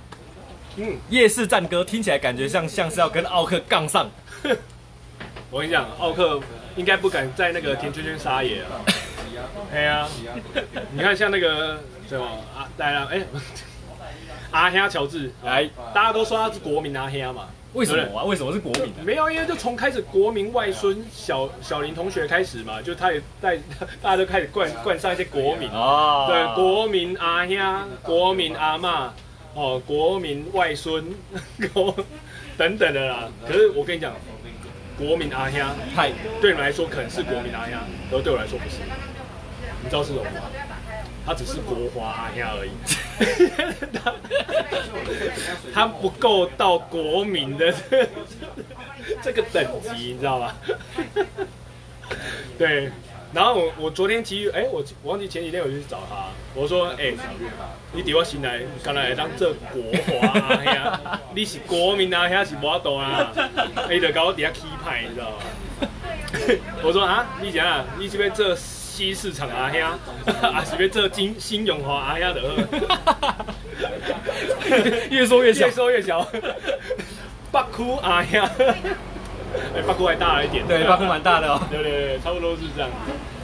[0.78, 4.10] 嗯，夜市战歌听起来感觉像像是要跟奥克杠上。
[5.52, 6.40] 我跟你讲，奥克
[6.76, 8.82] 应该不敢在那个甜圈圈撒野啊。
[9.72, 10.08] 哎呀，
[10.92, 13.22] 你看像那个什么啊，来了，哎，
[14.52, 17.48] 阿黑乔治来，大家都说他是国民阿黑嘛。
[17.76, 18.24] 为什么啊？
[18.24, 18.92] 为什么是国民？
[19.04, 23.58] 没有，因为就从开始国民外孙小小林同学开始嘛，就他也带
[24.02, 27.58] 大家都开始冠冠上一些国民啊，对，国民阿兄、
[28.02, 29.10] 国民阿嬷，
[29.54, 31.04] 哦，国民外孙，
[31.74, 31.94] 国
[32.58, 33.28] 等等的啦。
[33.46, 34.14] 可是我跟你讲，
[34.98, 35.60] 国民阿兄，
[35.94, 37.78] 太对你们来说可能是国民阿兄，
[38.10, 38.78] 可是对我来说不是。
[39.84, 40.30] 你知道是什么吗？
[41.26, 42.72] 他只是国花阿兄而已。
[44.04, 44.14] 他
[45.74, 47.74] 他不够到国民的
[49.24, 50.54] 这个等级，你知道吗？
[52.58, 52.92] 对，
[53.34, 57.14] 然后我我昨天其实哎，我我忘记前几天我就去找他，我说哎，
[57.92, 59.82] 你对我新来，刚来当这国
[60.20, 63.34] 花阿兄，你是国民阿兄是无多啊，
[63.90, 65.38] 你就搞我底下气派，你知道吗？
[66.84, 68.56] 我说啊，你讲啊，你这边这。
[68.96, 69.82] 西市场阿兄，
[70.42, 72.42] 啊是要做金新永华阿兄的，
[75.12, 76.26] 越说越小，越说越小。
[77.52, 81.60] 北区阿兄，哎，北区还大了一点，对，北区蛮大的哦。
[81.70, 82.90] 对对对，差不多是这样。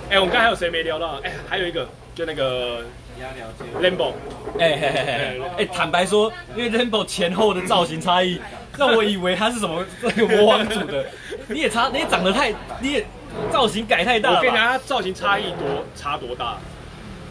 [0.10, 1.20] 哎，我们刚才还有谁没聊到？
[1.22, 1.86] 哎，还有一个，
[2.16, 2.86] 就那个
[3.82, 4.14] Lambo。
[4.58, 8.40] 哎嘿嘿嘿，哎，坦白说，因为 Lambo 前后的造型差异，
[8.78, 11.06] 让我以为他是什么这个魔王组的。
[11.48, 13.06] 你也差，你也长得太，你也。
[13.50, 16.58] 造型改太大了，我跟你讲，他造型差异多差多大？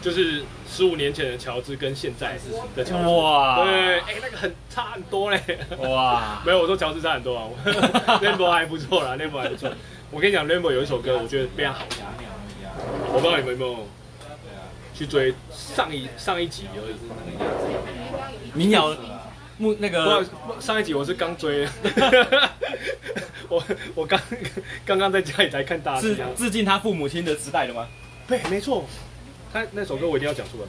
[0.01, 2.35] 就是十五年前的乔治跟现在
[2.75, 5.39] 的乔治，哇，对，哎、欸，那个很差很多嘞，
[5.77, 7.45] 哇，没有，我说乔治差很多啊，
[8.19, 9.69] Rainbow 还不错啦，Rainbow 还不错。
[10.09, 12.03] 我跟你讲，Rainbow 有一首歌，我觉得非常好听，
[13.13, 13.87] 我不知道你们有没有
[14.95, 16.81] 去追上一上一集有
[18.55, 18.91] 民谣。
[19.61, 20.25] 木那个
[20.59, 21.67] 上一集我是刚追，
[23.47, 24.19] 我我刚
[24.83, 27.87] 刚刚在家里才看大致致敬他父母亲的时代的吗？
[28.27, 28.83] 对，没错，
[29.53, 30.63] 他那首歌我一定要讲出来。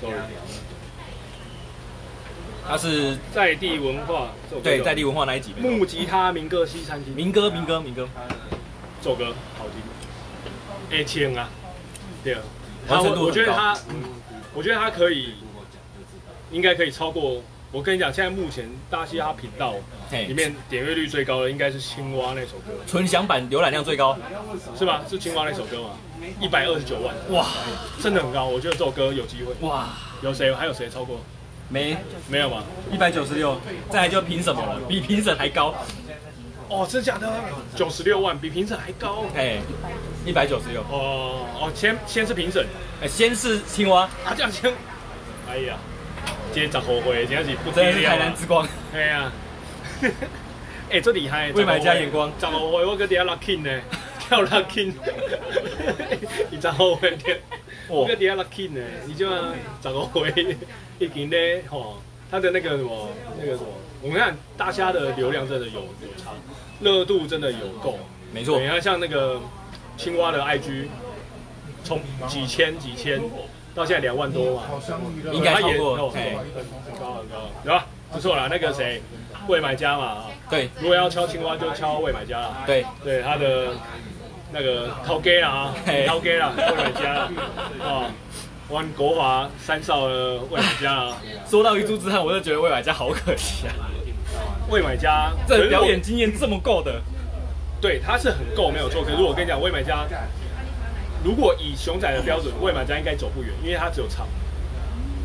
[0.00, 0.16] Sorry，
[2.66, 4.30] 他是在地文化，
[4.62, 5.52] 对，在地文化那一集。
[5.58, 8.08] 木吉他民歌西餐厅，民歌民歌民歌，
[9.02, 10.98] 这首歌好听。
[10.98, 11.50] 哎，亲啊，
[12.24, 12.40] 对啊，
[12.88, 13.76] 他我觉得他。
[14.56, 15.34] 我觉得他可以，
[16.50, 17.42] 应该可以超过。
[17.72, 19.74] 我跟你讲，现在目前大嘻哈频道
[20.10, 24.16] 里面点阅率最高的应该是青蛙那首歌，纯享版浏览量最高，
[24.78, 25.04] 是吧？
[25.10, 25.90] 是青蛙那首歌吗？
[26.40, 27.46] 一百二十九万，哇，
[28.00, 28.46] 真的很高。
[28.46, 29.52] 我觉得这首歌有机会。
[29.66, 29.88] 哇，
[30.22, 30.54] 有谁？
[30.54, 31.20] 还有谁超过？
[31.68, 31.94] 没，
[32.30, 32.62] 没有吗？
[32.90, 35.74] 一百九十六，再来就评审了，比评审还高。
[36.68, 37.32] 哦，真的假的？
[37.76, 39.24] 九十六万，比评审还高。
[39.34, 39.58] 哎，
[40.24, 40.80] 一百九十六。
[40.82, 42.66] 哦哦，先先是评审，
[43.00, 44.02] 哎，先是青蛙。
[44.24, 44.72] 啊，这样先。
[45.48, 45.78] 哎呀，
[46.52, 48.66] 今天十后悔，今天是不真的是台南之光。
[48.92, 49.32] 哎呀，
[50.90, 51.52] 哎，这厉害。
[51.52, 52.32] 为买家眼光。
[52.38, 53.80] 十后悔，我搁底下 locking 呢，
[54.18, 54.92] 跳 locking。
[56.50, 57.34] 你十后悔跳，
[57.88, 60.56] 我搁底下 locking 呢，你就十后悔，
[60.98, 63.08] 已经咧吼，他的那个什么，
[63.38, 63.68] 那个什么。
[64.06, 66.30] 我们看大虾的流量真的有有差，
[66.80, 67.98] 热度真的有够，
[68.32, 68.60] 没错。
[68.60, 69.40] 你看像那个
[69.96, 70.86] 青蛙的 IG，
[71.82, 73.20] 从几千几千
[73.74, 74.62] 到现在两万多嘛，
[75.32, 76.22] 应该超过，很
[77.00, 77.86] 高很高，有吧？
[78.12, 79.02] 不错啦，那个谁，
[79.48, 82.62] 魏买家嘛，对，如果要敲青蛙就敲魏买家啦。
[82.64, 82.86] 对。
[83.02, 83.70] 对，他的
[84.52, 85.74] 那个掏给啦啊，
[86.06, 87.32] 掏给啦，魏买家啦，
[87.80, 88.08] 哦，
[88.68, 91.16] 玩国华三少的魏买家 啊。
[91.48, 93.74] 说到一株之汉，我就觉得魏买家好可惜啊。
[94.68, 97.00] 魏买家这表演经验这么够的，
[97.80, 99.02] 对，他是很够没有错。
[99.04, 100.04] 可是我跟你讲，魏买家
[101.24, 104.26] 如果以熊仔的标准，魏买家应该走不远，因为他只有唱。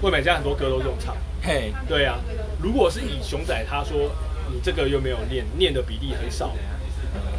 [0.01, 1.15] 魏买家很多歌都是用唱。
[1.41, 2.19] 嘿，对啊，
[2.61, 4.11] 如果是以熊仔他说
[4.51, 6.55] 你这个又没有练，练的比例很少，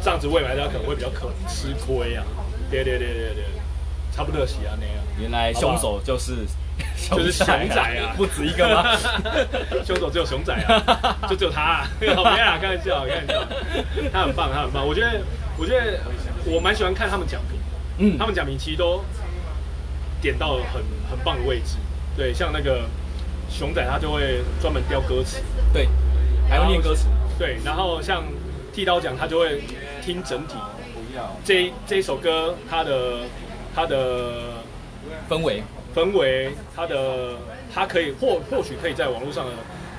[0.01, 2.23] 这样子魏买家可能会比较可吃亏啊。
[2.69, 3.45] 对对对对对，
[4.15, 4.95] 差不多是啊那样。
[5.19, 6.33] 原来凶手就是
[7.09, 8.95] 好好就是熊仔啊，不止一个吗？
[9.85, 11.87] 凶手只有熊仔啊， 就只有他啊。
[11.99, 13.47] 没有啦，开玩笑，开玩笑。
[14.11, 14.85] 他很棒，他很棒。
[14.85, 15.21] 我觉得，
[15.57, 15.99] 我觉得
[16.45, 17.59] 我蛮喜欢看他们讲评，
[17.99, 19.03] 嗯，他们讲评其实都
[20.21, 21.77] 点到很很棒的位置。
[22.15, 22.81] 对，像那个。
[23.49, 25.39] 熊仔他就会专门雕歌词，
[25.71, 25.87] 对，
[26.49, 27.05] 还要念歌词，
[27.37, 28.23] 对，然后像
[28.73, 29.61] 剃刀讲他就会
[30.03, 30.55] 听整体，
[31.45, 33.17] 这这一首歌它的
[33.75, 34.53] 它的
[35.29, 35.63] 氛围
[35.95, 37.35] 氛围，它的
[37.73, 39.51] 他可以或或许可以在网络上的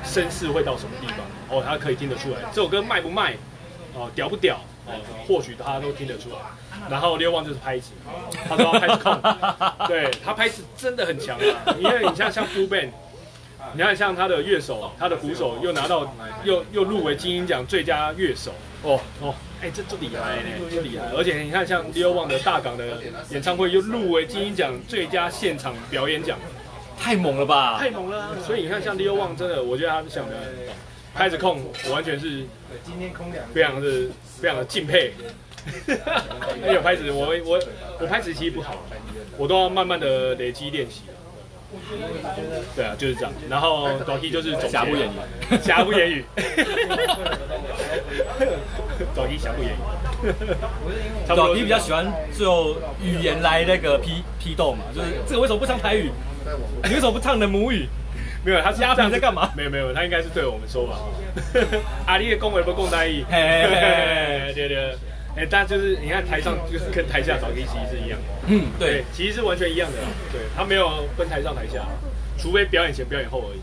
[0.05, 1.19] 声势会到什么地方
[1.49, 3.37] 哦，他可以听得出来这首歌卖不卖
[3.95, 4.93] 哦，屌不屌哦，
[5.27, 6.37] 或许他都听得出来。
[6.91, 7.93] 然后六万就是拍子，
[8.49, 9.19] 他说他拍子控，
[9.89, 12.91] 对他拍子真的很强啊，因为你像像 Full Band。
[13.73, 16.15] 你看，像他的乐手，他的鼓手又拿到，
[16.45, 18.53] 又又入围金鹰奖最佳乐手，
[18.85, 21.07] 哦哦，哎，这这厉害呢，这厉害！
[21.17, 22.87] 而且你看，像 Leo 旺的大港的
[23.31, 26.39] 演唱会又入围金鹰奖最佳现场表演奖，
[26.99, 27.79] 太猛了吧！
[27.79, 28.37] 太猛了！
[28.43, 30.35] 所以你看，像 Leo 旺真的，我觉得他想的
[31.15, 32.45] 拍子控，我完全是
[32.85, 33.89] 今天空两非常的
[34.41, 35.13] 非常的敬佩。
[36.63, 37.59] 还有拍子，我我
[38.01, 38.85] 我拍子其实不好，
[39.39, 41.05] 我都要慢慢的累积练习。
[42.77, 43.33] 对啊，就是这样。
[43.49, 45.13] 然后短 T 就是瑕不掩瑜，
[45.63, 46.25] 瑕不掩瑜。
[49.15, 49.77] 短 T 瑕不掩瑜。
[51.27, 52.07] 短 T 比较喜欢
[52.37, 56.11] 就语言来那个批批斗嘛，就是这个为什么不唱台语？
[56.85, 57.89] 你为什么不唱的母语？
[58.45, 59.51] 没有，他是压平在干嘛？
[59.57, 60.99] 没有没有，他应该是对我们说吧。
[62.07, 63.25] 阿力的恭维不共大意？
[64.55, 64.95] 对对。
[65.37, 69.99] 哎、欸，但就是你看台上就是跟台下找 K 其实是一样的，嗯，对，其实是完全一样的，
[70.33, 71.85] 对，他没有分台上台下，
[72.39, 73.61] 除非表演前、表演后而已。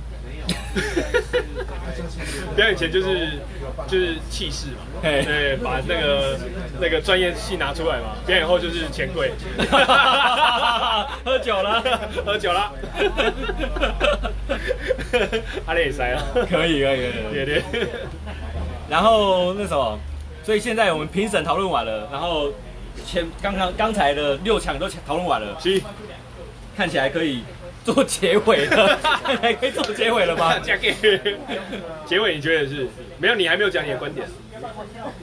[2.55, 3.39] 表演前就是
[3.87, 6.37] 就是气势嘛，对，把那个
[6.79, 8.15] 那个专业戏拿出来嘛。
[8.25, 9.31] 表演后就是钱柜，
[11.23, 11.81] 喝酒了，
[12.25, 12.69] 喝酒了，
[15.65, 17.63] 阿力也塞了，可以可以可以，对对。
[18.89, 19.97] 然后那什么。
[20.43, 22.51] 所以现在我们评审讨论完了，然后
[23.05, 25.81] 前刚刚刚才的六强都讨论完了，是，
[26.75, 27.43] 看起来可以
[27.83, 30.57] 做结尾了， 看起来可以做结尾了吗？
[30.59, 32.87] 结尾你觉得是？
[33.17, 34.27] 没有，你还没有讲你的观点。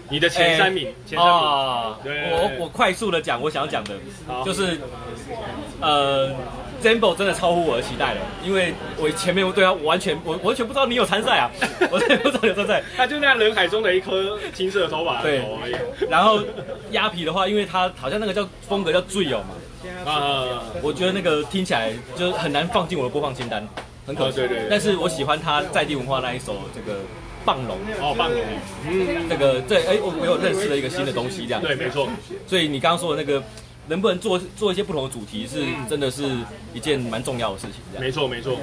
[0.09, 1.43] 你的前三名，欸、前三名，
[2.31, 3.95] 我我快速的讲我想要讲的，
[4.45, 4.79] 就是，
[5.81, 6.35] 呃。
[6.83, 11.51] Zembo 真的超乎我的期待了，因为我前面对他完全我完全不知道你有参赛啊，
[11.91, 15.21] 我真的不知道有参赛，他就那人海中的一颗金色的头发。
[15.21, 15.43] 对，
[16.09, 16.41] 然后
[16.93, 23.67] 鸭皮的话，因为他好像那个叫风格叫醉友嘛，啊，我觉得那个听起来就很难放进我的播放清单，
[24.07, 24.37] 很可惜。
[24.37, 24.67] 对对。
[24.71, 27.01] 但是我喜欢他在地文化那一首这个
[27.45, 28.41] 棒龙哦，棒龙，
[28.89, 31.61] 嗯，那个对，哎，我有认识了一个新的东西这样。
[31.61, 32.09] 对，没错。
[32.47, 33.43] 所以你刚刚说的那个。
[33.89, 36.23] 能不能做做一些不同的主题，是真的是
[36.73, 37.83] 一件蛮重要的事情。
[37.99, 38.57] 没错没错。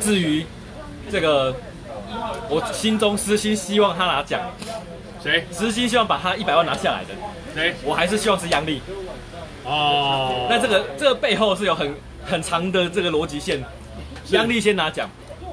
[0.00, 0.46] 至于
[1.10, 1.54] 这个，
[2.48, 4.40] 我心中私心希望他拿奖。
[5.22, 5.44] 谁？
[5.50, 7.14] 私心希望把他一百万拿下来的。
[7.54, 7.74] 谁？
[7.82, 8.80] 我还是希望是杨丽。
[9.64, 10.46] 哦。
[10.48, 13.64] 那这个这个背后是有很很长的这个逻辑线。
[14.30, 15.08] 杨丽先拿奖，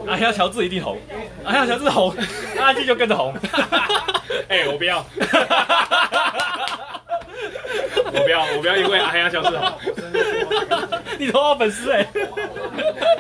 [0.06, 1.00] 阿黑乔治一定红，
[1.46, 2.14] 阿黑乔治红，
[2.60, 3.34] 阿基就跟着红。
[4.50, 5.04] 哎，我不要。
[8.16, 9.80] 我不要，我不要，因为阿黑亚乔治好。
[11.20, 12.06] 你头号粉丝哎，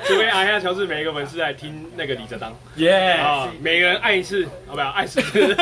[0.05, 5.55] 除非阿黑亚乔治每一个粉丝来听那个李哲当，耶啊，每个人爱一次，好不好爱十次，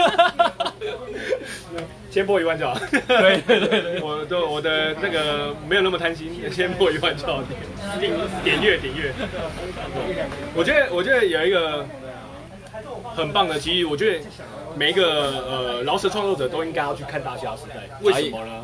[2.10, 2.76] 先破一万就好。
[2.90, 7.44] 对对对，我都我的那个没有那么贪心，先破一万就好，
[8.00, 8.12] 点
[8.44, 9.12] 点阅点阅。
[10.56, 11.86] 我觉得我觉得有一个
[13.16, 14.20] 很棒的，机遇我觉得。
[14.76, 18.64] 每一个呃饶舌创作者都应该要去看《大虾时代》，为什么呢？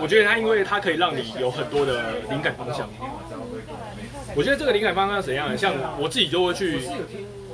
[0.00, 2.88] 我觉得它因为它可以让你有很多的灵感方向。
[4.34, 5.56] 我觉得这个灵感方向是怎样的？
[5.56, 6.80] 像我自己就会去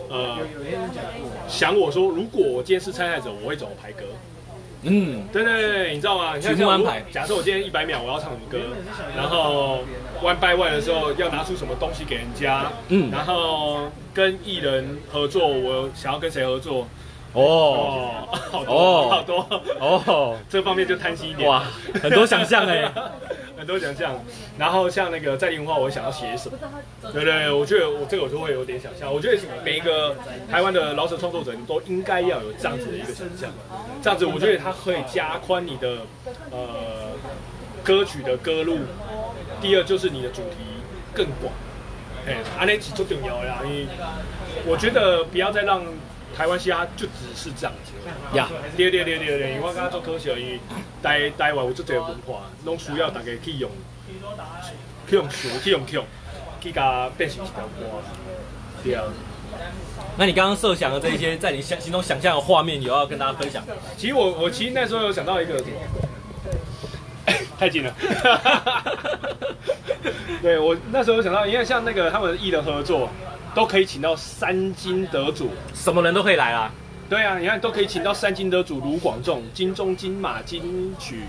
[0.08, 0.38] 呃
[1.48, 4.04] 想我说，如果我今天是参赛者，我会怎么排歌？
[4.82, 6.38] 嗯，对对对，你知道吗？
[6.38, 7.02] 曲目安排。
[7.10, 8.58] 假设我今天一百秒我要唱什么歌，
[9.16, 9.78] 然后
[10.22, 16.86] one by one 的时候要拿出什么东西给人家，嗯，然后跟艺人合作，我想要跟谁合作？
[17.34, 19.46] 哦，好多好多
[19.80, 21.64] 哦，这方面就贪心一点哇，
[22.00, 22.88] 很多想象哎，
[23.58, 24.14] 很多想象。
[24.56, 26.56] 然后像那个在地文化，我想要写什么？
[27.12, 29.12] 对对，我觉得我这个我就会有点想象。
[29.12, 30.14] 我觉得每一个
[30.48, 33.50] 台湾的饶舌创作者，你都应该要有这样子的一个想象，
[34.00, 35.98] 这样子我觉得它可以加宽你的
[36.52, 36.58] 呃
[37.82, 38.78] 歌曲的歌路。
[39.60, 40.58] 第二就是你的主题
[41.12, 41.52] 更广，
[42.28, 43.58] 哎，安尼是最重要的啦。
[43.64, 43.86] 因为
[44.66, 45.82] 我觉得不要再让。
[46.36, 47.92] 台湾嘻哈就只是这样子
[48.36, 50.58] 呀，对对对对对，我刚刚做科学，因为
[51.02, 53.70] 台台湾有这个文化，拢需要大家去用，
[55.06, 56.04] 去用学，去用用，
[56.60, 58.02] 去甲变成一条歌。
[58.82, 59.04] 对啊。
[60.16, 63.62] 那你刚刚设想的这一些，在你想心中想象的画面，有要跟大家分享？
[63.96, 65.62] 其实我我其实那时候有想到一个，
[67.58, 67.94] 太近了。
[70.42, 73.08] 对我那时候有想到，因为像那个他们艺人合作。
[73.54, 76.70] 都可以请到三金得主，什么人都可以来啦。
[77.08, 81.20] 对啊，你看都可以请到三金得主卢广仲，金钟、金马、金曲，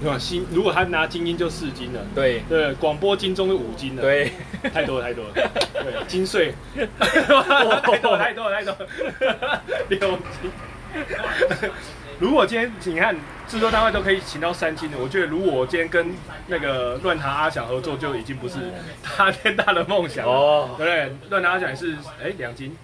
[0.00, 0.18] 对吧？
[0.18, 2.00] 新如果他拿金音就四金了。
[2.14, 4.02] 对对，广播金钟就五金了。
[4.02, 4.32] 对，
[4.74, 5.30] 太多了太多了。
[5.72, 6.52] 对，金穗，
[6.98, 9.62] 太多了太多了太多了。
[9.88, 10.50] 六金。
[12.18, 13.14] 如果今天你看
[13.46, 16.14] 制作单位都可以请到三金的，我觉得如果我今天跟
[16.46, 18.54] 那个乱弹阿翔合作，就已经不是
[19.02, 21.28] 他天大的梦想哦，对不对？
[21.28, 22.74] 乱弹阿翔也是哎两金，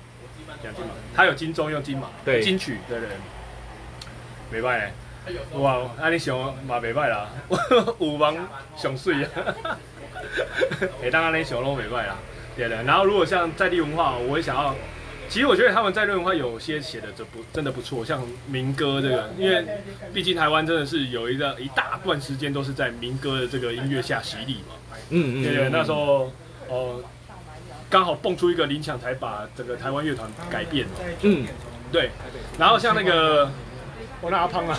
[0.62, 3.16] 两金嘛，他有金钟又金马，对，金曲，对对，对，
[4.50, 4.92] 没败
[5.54, 7.30] 哇，那你想嘛没败啦，
[7.98, 8.36] 五王
[8.76, 9.28] 上水啊，
[11.02, 12.16] 哎，当然你想都没败啦，
[12.54, 12.82] 对的。
[12.82, 14.74] 然后如果像在地文化，我也想要。
[15.32, 19.64] 其实我觉得他们在论文化有些写的这不真的不错，像民歌这个，因为
[20.12, 24.74] 毕竟台湾真的是有一个一大段时间都是在民歌的这个音乐下洗礼嘛。
[25.08, 25.42] 嗯嗯。
[25.42, 26.30] 对对，那时候
[26.68, 27.02] 哦
[27.88, 30.92] 刚好蹦出一个林强才把整个台湾乐团改变了。
[31.22, 31.46] 嗯，
[31.90, 32.10] 对。
[32.58, 33.50] 然后像那个
[34.20, 34.78] 我那阿胖啊，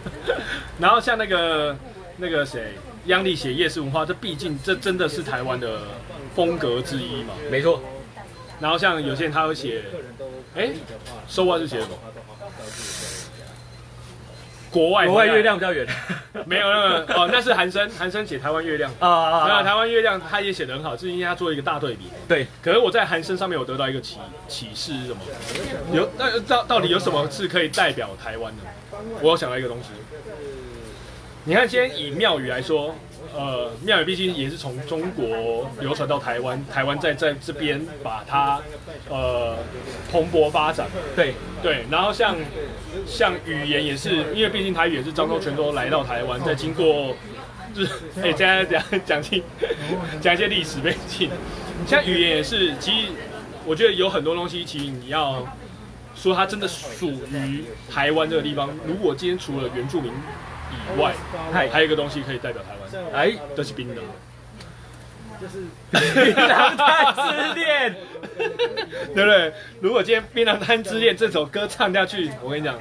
[0.80, 1.76] 然后像那个
[2.16, 2.72] 那个谁
[3.04, 5.82] 央丽写夜市文化，这毕竟这真的是台湾的
[6.34, 7.34] 风格之一嘛。
[7.50, 7.82] 没错。
[8.64, 9.82] 然后像有些人他会写，
[10.56, 10.70] 哎，
[11.28, 11.98] 收话是写什么？
[14.70, 15.86] 国外国外月亮比较远，
[16.46, 19.62] 没有那个哦，那是韩生，韩生写台湾月亮啊啊啊！
[19.62, 22.04] 台湾月亮他也写得很好，是因为他做一个大对比。
[22.26, 24.16] 对，可是我在韩生上面有得到一个启
[24.48, 25.18] 启示是什么？
[25.92, 28.62] 有那到到底有什么是可以代表台湾的？
[29.20, 29.90] 我有想到一个东西。
[31.44, 32.94] 你看，今天以庙宇来说。
[33.36, 38.60] 呃，庙宇毕竟也是从中国流传到台湾，台湾在在这边把它
[39.10, 39.56] 呃
[40.10, 40.86] 蓬勃发展。
[41.16, 42.36] 对对，然后像
[43.06, 47.16] 像语言也是，因为毕竟台语也是漳州、泉州来到台湾，再经过
[47.74, 49.42] 就是 哎，现在讲讲清
[50.20, 51.28] 讲一些历史背景。
[51.86, 53.08] 像语言也是，其实
[53.66, 55.44] 我觉得有很多东西，其实你要
[56.14, 60.12] 说它真的属于台湾这个地方，如果今天除了原住民。
[60.74, 61.14] 以外，
[61.52, 63.98] 还有一个东西可以代表台湾，哎，都是槟榔，
[65.40, 67.94] 就是槟榔摊之恋，
[69.14, 69.52] 对不对？
[69.80, 72.78] 如果今天《槟榔摊之恋》这首歌唱下去，我跟你讲，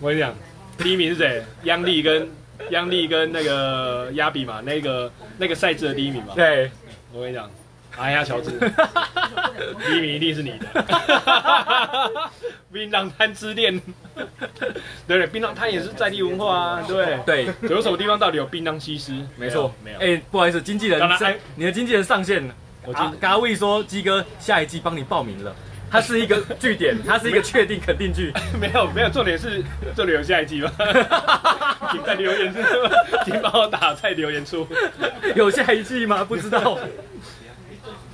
[0.00, 0.34] 我跟你讲，
[0.78, 1.42] 第一名是谁？
[1.64, 2.28] 央丽跟
[2.70, 6.34] 央丽跟那个亚比嘛，那个那个赛制的第一名嘛。
[6.34, 6.70] 对，
[7.12, 7.50] 我跟你讲。
[7.98, 10.66] 哎呀，乔治，第一名一定是你的。
[12.72, 13.80] 槟榔摊之恋，
[15.06, 17.48] 对对，槟榔摊也是在地文化啊，对对。
[17.62, 19.12] 有什么地方到底有槟榔西施？
[19.36, 19.98] 没错，没有。
[19.98, 21.00] 哎，不好意思，经纪人，
[21.54, 22.54] 你的经纪人上线了。
[22.84, 25.56] 我刚刚魏说，鸡哥下一季帮你报名了，
[25.90, 28.30] 他是一个句点，他是一个确定肯定句。
[28.60, 29.64] 没有没有，重点是
[29.96, 30.70] 这里有下一季吗？
[31.90, 32.60] 请在留言处，
[33.24, 34.66] 请帮我打在留言处。
[35.34, 36.22] 有下一季吗？
[36.24, 36.78] 不知道。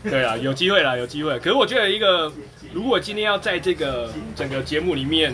[0.11, 1.39] 对啊，有机会啦，有机会。
[1.39, 2.33] 可是我觉得一个，
[2.73, 5.33] 如果今天要在这个整个节目里面，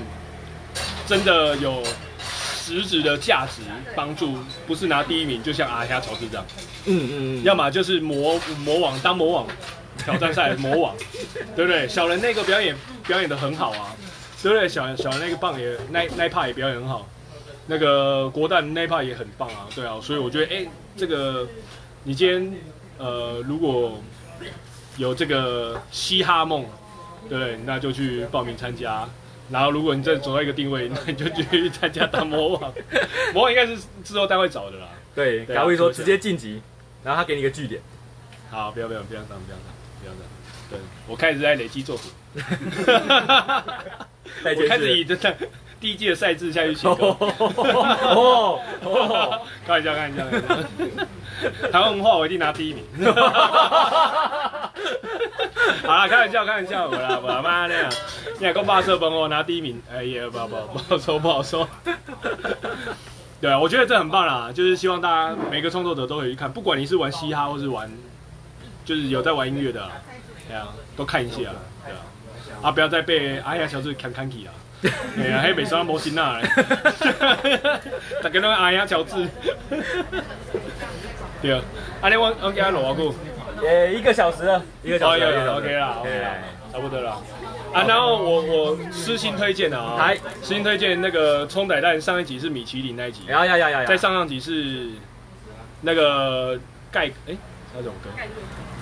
[1.07, 1.83] 真的有
[2.23, 3.63] 实质的价值
[3.97, 6.45] 帮助，不是拿第一名，就像阿虾乔治这样，
[6.85, 7.11] 嗯嗯
[7.41, 9.47] 嗯，要么就是魔魔王当魔王
[10.05, 10.95] 挑战赛魔王，
[11.57, 11.89] 对不对？
[11.89, 13.97] 小人那个表演表演的很好啊，
[14.43, 14.69] 对不对？
[14.69, 17.09] 小小人那个棒也那那一 part 也表演很好，
[17.69, 21.49] 那个国蛋那一 part 也很棒啊，对啊，所以我觉得哎，这个
[22.05, 22.53] 你今天
[22.99, 23.99] 呃如果。
[24.97, 26.65] 有这个嘻哈梦，
[27.29, 29.09] 对，那就去报名参加。
[29.51, 32.73] 然后，如果你再走到一个定位，那你就去参加当魔王。
[33.33, 34.89] 魔王应该是制作单位找的啦。
[35.15, 36.61] 对，他会说直接晋级，
[37.03, 37.81] 然后他给你一个据点。
[38.51, 40.31] 好，不要不要不要这样，不要这样，不要这样。
[40.71, 42.11] 对，我开始在累积作品。
[44.45, 45.17] 我开始以这
[45.81, 47.07] 第一季的赛制下去写歌。
[47.21, 51.71] 哦哦，开玩笑，开玩笑，开玩笑。
[51.71, 52.85] 台湾文化我一定拿第一名。
[55.83, 57.91] 好啦，开玩笑，开玩笑，我啦，我啦妈那样，
[58.39, 61.69] 你还讲霸色本我拿第一名，哎呀，不好不好不好说不好说。
[63.41, 67.89] 对啊，我觉得这很棒啦，就是希望大家每个创作者都可以去看，不管你是玩嘻哈或是玩，
[68.85, 69.93] 就是有在玩音乐的啦，
[70.49, 72.01] 对啊，都看一下，对啊，
[72.63, 74.51] 啊不要再被哎呀小子看看起啊，
[75.17, 76.41] 对 啊，还没刷模型呐，
[78.23, 79.27] 大家拢哎呀乔治，
[81.43, 81.61] 对啊，
[82.01, 83.15] 啊你我我给他录多久？
[83.67, 86.35] 呃，一个小时了，一个小时，OK 啦，OK 啦，
[86.73, 87.21] 差不多了。
[87.73, 94.91] 啊，然后我我私心推荐的啊，来私心推荐那个葱仔蛋上一集是米其林那一集，呀呀呀呀，在上上集是
[95.81, 96.57] 那个
[96.93, 97.37] 盖哎，
[97.77, 98.11] 那种歌，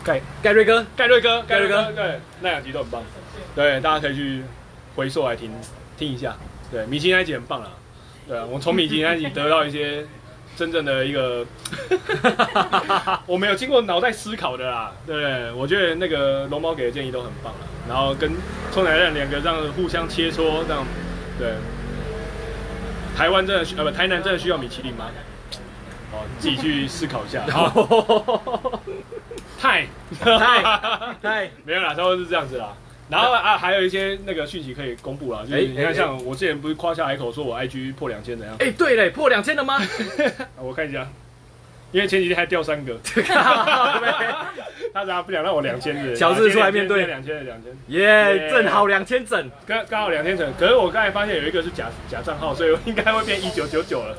[0.04, 3.02] 盖盖瑞哥，盖瑞哥，盖瑞哥，对，那两集都很棒，
[3.54, 4.42] 对，大家可以去
[4.94, 5.50] 回溯来听
[5.96, 6.36] 听一下，
[6.70, 7.70] 对，米其林那一集很棒啦，
[8.28, 10.06] 对啊，我从米其林那一集得到一些。
[10.56, 11.44] 真正的一个，
[13.28, 15.52] 我没有经过脑袋思考的啦，对？
[15.52, 18.32] 我觉得那个龙猫给的建议都很棒了，然后跟
[18.72, 20.82] 冲奶蛋两个这样互相切磋，这样，
[21.38, 21.52] 对。
[23.14, 25.10] 台湾真的需呃不，台南真的需要米其林吗？
[26.14, 27.44] 哦，自己去思考一下。
[29.60, 29.86] 太
[30.18, 30.62] 太
[31.22, 32.72] 太没有啦，差不多是这样子啦。
[33.08, 38.56] 然后啊，还有一些那个讯息可以公布了，就是你看，像我之前不是夸下海口说我 IG 破两千怎样？
[38.58, 39.80] 哎，对嘞，破两千了吗？
[40.58, 41.06] 我看一下，
[41.92, 42.98] 因为前几天还掉三个，
[44.92, 46.16] 他咋不想让我两千的？
[46.16, 50.52] 乔治出来面对两千的两千，耶，正好两千整，刚刚好两千整。
[50.58, 54.16] 可是我刚才发现有一个是假假账号，所以应该会变一九九九了。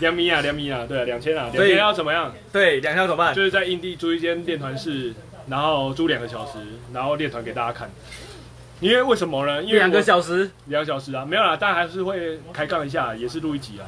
[0.00, 2.34] 两米啊，两米啊，对啊，两千啊，两千要怎么样？
[2.52, 3.32] 对，两千要怎么办？
[3.34, 5.14] 就是在印地租一间练团室。
[5.46, 6.52] 然后租两个小时，
[6.92, 7.90] 然后练团给大家看。
[8.80, 9.62] 因为为什么呢？
[9.62, 13.86] 因为两个小时，两个小时啊，没有啦，但还是会开杠一下，也是录一集啊。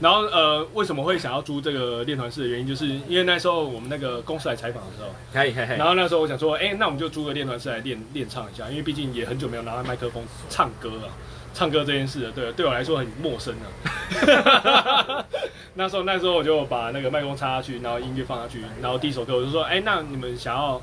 [0.00, 5.78] 然后呃，为什么会想要租这个练团室的原因，就是因为那时候我们那个公司来采访的时候，可以可以。
[5.78, 11.08] 然后那时候我想说，哎，那我们就租个练团室来练练唱一下，因为毕竟也很久没有拿到麦克风唱歌了。
[11.56, 15.24] 唱歌这件事，对，对我来说很陌生啊。
[15.72, 20.78] 那时候，那时候我就把那个麦克风插下去，然后音乐放下去，然后第一首歌我就说，哎，那你们想要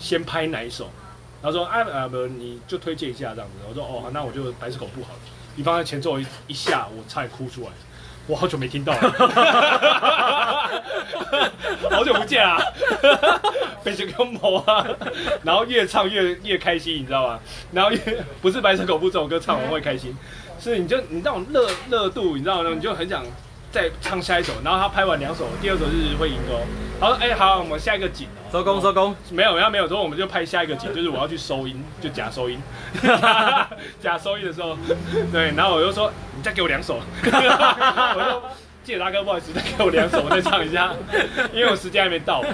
[0.00, 0.90] 先拍哪一首？
[1.40, 3.54] 他说，啊，呃，不，你就推荐一下这样子。
[3.68, 5.20] 我说，哦，那我就白石狗不好了。
[5.54, 7.68] 你放在前奏一一下，我差点哭出来。
[8.30, 9.00] 我好久没听到了，
[11.90, 12.56] 好久不见啊，
[13.82, 14.86] 被这个魔啊，
[15.42, 17.40] 然后越唱越越开心，你知道吗？
[17.72, 17.98] 然后越
[18.40, 20.16] 不是白色恐怖这首歌唱完会开心，
[20.60, 22.70] 是你就你那种热热度，你知道吗？
[22.72, 23.24] 你就很想。
[23.70, 26.60] 再唱下一首，然后他拍完两首，第二首是会赢哦。
[27.00, 29.16] 他说：“哎、欸，好，我们下一个景哦，收工收工。
[29.30, 29.88] 没有，没有，没有。
[29.88, 32.60] 之后我们就拍下一个景，就是我要去收音，就假收音，
[34.02, 34.76] 假收音的时候，
[35.32, 35.52] 对。
[35.56, 38.42] 然后我就说，你再给我两首， 我就
[38.84, 40.92] 借大哥不好意思，再给我两首，我再唱一下，
[41.54, 42.48] 因为我时间还没到嘛，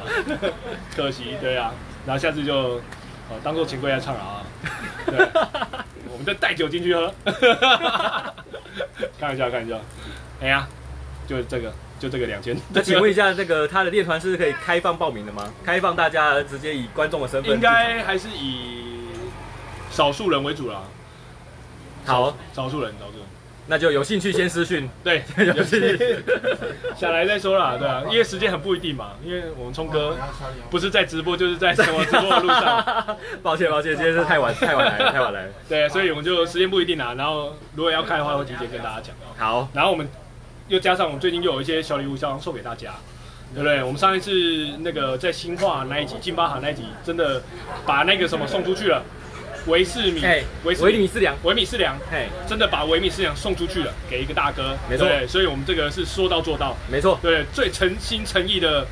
[0.94, 1.72] 可惜，对啊。
[2.06, 2.54] 然后下次就
[3.28, 4.42] 哦当做钱柜来唱了啊，
[5.06, 5.16] 对，
[6.12, 7.12] 我们就带酒进去喝，
[9.18, 9.80] 开玩笑，开玩笑，
[10.40, 10.68] 哎呀。”
[11.27, 12.57] 就这个，就这个两千。
[12.72, 15.53] 那请问一下，这个他的练团是可以开放报名的吗？
[15.64, 17.53] 开放大家直接以观众的身份？
[17.53, 19.09] 应该还是以
[19.91, 20.83] 少数人为主啦。
[22.05, 23.27] 好，少数人，少数人。
[23.68, 24.89] 那就有兴趣先私讯。
[25.03, 26.16] 对， 有兴趣
[26.97, 30.16] 下 来再说啦，对啊，因为时间很不一定嘛，因为我们聪哥
[30.70, 33.16] 不是在直播，就是在什么直播的路上。
[33.43, 35.53] 抱歉，抱歉，今天是太晚，太晚来了，太晚来了。
[35.68, 37.14] 对，所以我们就时间不一定啦。
[37.14, 39.12] 然后如果要看的话，会提前跟大家讲。
[39.37, 40.09] 好，然后我们。
[40.68, 42.94] 又加上我们最近又有一些小礼物想要送给大家，
[43.54, 43.82] 对不对？
[43.84, 44.30] 我们上一次
[44.80, 47.40] 那个在新化那一集金巴哈那一集，真的
[47.86, 49.00] 把那个什么送出去了，
[49.66, 50.20] 维士米，
[50.64, 55.06] 维维米四两，维米四两，嘿，真的把维米四两送出去了，给一个大哥，没错。
[55.28, 57.16] 所以我们这个是说到做到，没错。
[57.22, 58.84] 对，最诚心诚意的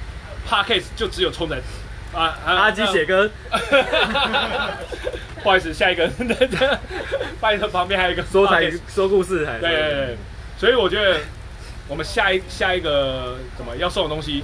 [0.48, 1.60] Podcast 就只有冲人。
[2.14, 3.28] 啊，阿基写歌，
[5.42, 6.08] 不好意思，下一个，
[7.40, 10.16] 发现旁边还有一个说台说故事，对对对，
[10.56, 11.18] 所以我觉得。
[11.88, 14.42] 我们下一下一个什么要送的东西，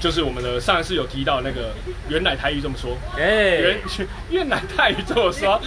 [0.00, 1.72] 就是我们的上一次有提到那个
[2.08, 3.80] 原来台语这么说，哎，原
[4.30, 5.60] 原来台语这么说，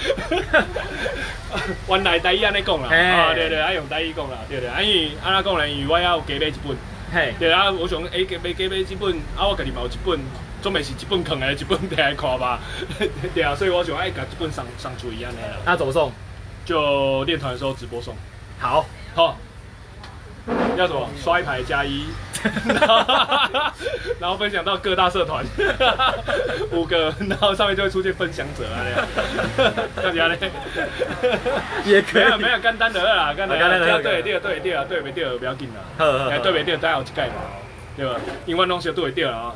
[1.90, 6.78] 原来台语安尼讲啦，啊对对，啊用台语讲啦，对对，安尼安那讲呢，因为我要加买一本，
[7.14, 10.20] 嘿，对啊，我想哎加买加买一本，啊我家己嘛有一本，
[10.62, 12.60] 总没是一本坑的，一本摕来看吧，
[13.36, 15.58] 对啊，所以我想爱把这本送送出一样的啦。
[15.66, 16.12] 那怎么送？
[16.66, 18.16] 就练团的时候直播送。
[18.60, 18.86] 好，
[19.16, 19.38] 好。
[20.78, 21.08] 叫什么？
[21.22, 22.06] 刷一排加一，
[24.20, 25.44] 然后分享到各大社团，
[26.72, 28.86] 五个，然后上面就会出现分享者啊，
[29.96, 30.14] 这样。
[30.14, 30.38] 子啊嘞，
[31.86, 37.34] 也可以，没有没有简单的啦，简单的，对对对对啊，对没对不要紧啦，哎对没对，大家有去盖嘛，
[37.98, 38.16] 对吧？
[38.46, 39.54] 英文东西都会掉啊。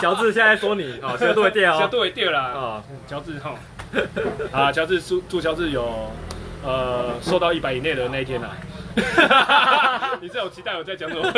[0.00, 3.54] 乔治现在说你哦，现在都会掉哦，现会掉啦，啊，乔治哈，
[4.52, 6.10] 啊，乔治祝祝乔治有。
[6.64, 8.56] 呃，瘦到一百以内的那一天呐、啊，
[10.20, 11.28] 你这有期待我在讲什么？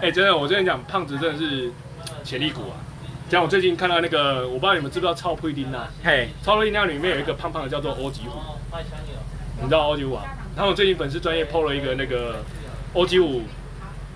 [0.00, 1.70] 哎、欸，真的，我跟你讲，胖子真的是
[2.24, 2.76] 潜力股啊。
[3.30, 5.88] 像我最近看到那个，我不知道你们知不知道超配丁啊？
[6.02, 8.38] 嘿，超配丁那里面有一个胖胖的叫做欧吉虎，
[9.60, 10.24] 你知道欧吉虎啊？
[10.56, 12.42] 然后我最近粉丝专业 PO 了一个那个
[12.94, 13.42] 欧吉虎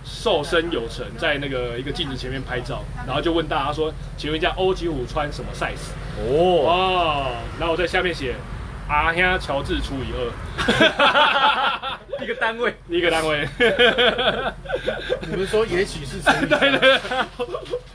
[0.04, 5.90] 瘦身有成，在那个一个镜子前面拍照，然后就问大家说，请问一下欧吉虎穿什么 size？
[6.18, 8.34] 哦哦，然后我在下面写。
[8.92, 13.48] 阿兄乔治除以二， 一个单位，一个单位。
[15.26, 17.00] 你们说也许是除以二，对对对，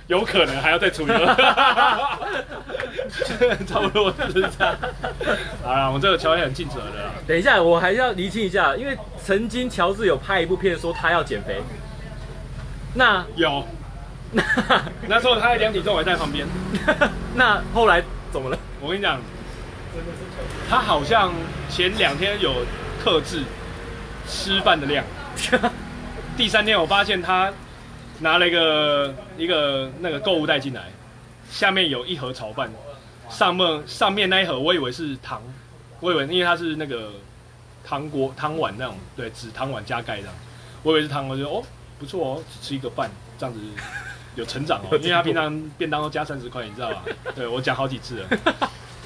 [0.07, 1.35] 有可能还要再除以二，
[3.67, 4.75] 差不多是这样。
[5.63, 7.11] 好了，我们这个乔也很尽责的。
[7.27, 11.61] 等一下，我还要厘清一下，因为曾经乔治有拍一部片说他要减肥，
[12.95, 13.63] 那有，
[14.31, 14.43] 那
[15.07, 16.47] 那时候他的量体重还在旁边，
[17.35, 18.57] 那后来怎么了？
[18.81, 19.21] 我跟你讲。
[20.69, 21.33] 他好像
[21.69, 22.53] 前两天有
[23.03, 23.43] 克制
[24.27, 25.05] 吃饭的量，
[26.35, 27.51] 第三天我发现他
[28.19, 30.83] 拿了一个一个那个购物袋进来，
[31.49, 32.69] 下面有一盒炒饭，
[33.29, 35.41] 上面上面那一盒我以为是糖，
[35.99, 37.11] 我以为因为它是那个
[37.85, 40.35] 糖锅汤碗那种，对，纸汤碗加盖这样，
[40.83, 41.63] 我以为是汤，我就哦
[41.97, 43.59] 不错哦，只吃一个饭这样子
[44.35, 47.03] 有成长哦， 因为他平常便当都加三十块，你知道吧？
[47.33, 48.27] 对，我讲好几次了。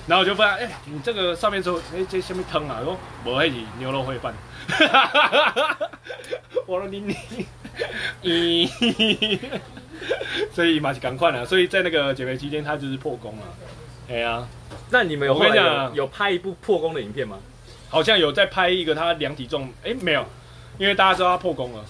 [0.07, 2.81] 然后我就发现，哎，你这个上面说，哎，这下面汤啊？
[2.83, 4.33] 说我还是牛肉烩饭。
[6.65, 7.15] 我说你你，
[8.23, 9.39] 咦，
[10.53, 11.45] 所以嘛是赶快了。
[11.45, 13.43] 所以在那个减肥期间，他就是破功了。
[14.09, 14.47] 哎呀，
[14.89, 17.37] 那你们有有拍一部破功的影片吗？
[17.89, 20.25] 好像有在拍一个他量体重，哎，没有，
[20.77, 21.85] 因为大家知道他破功了。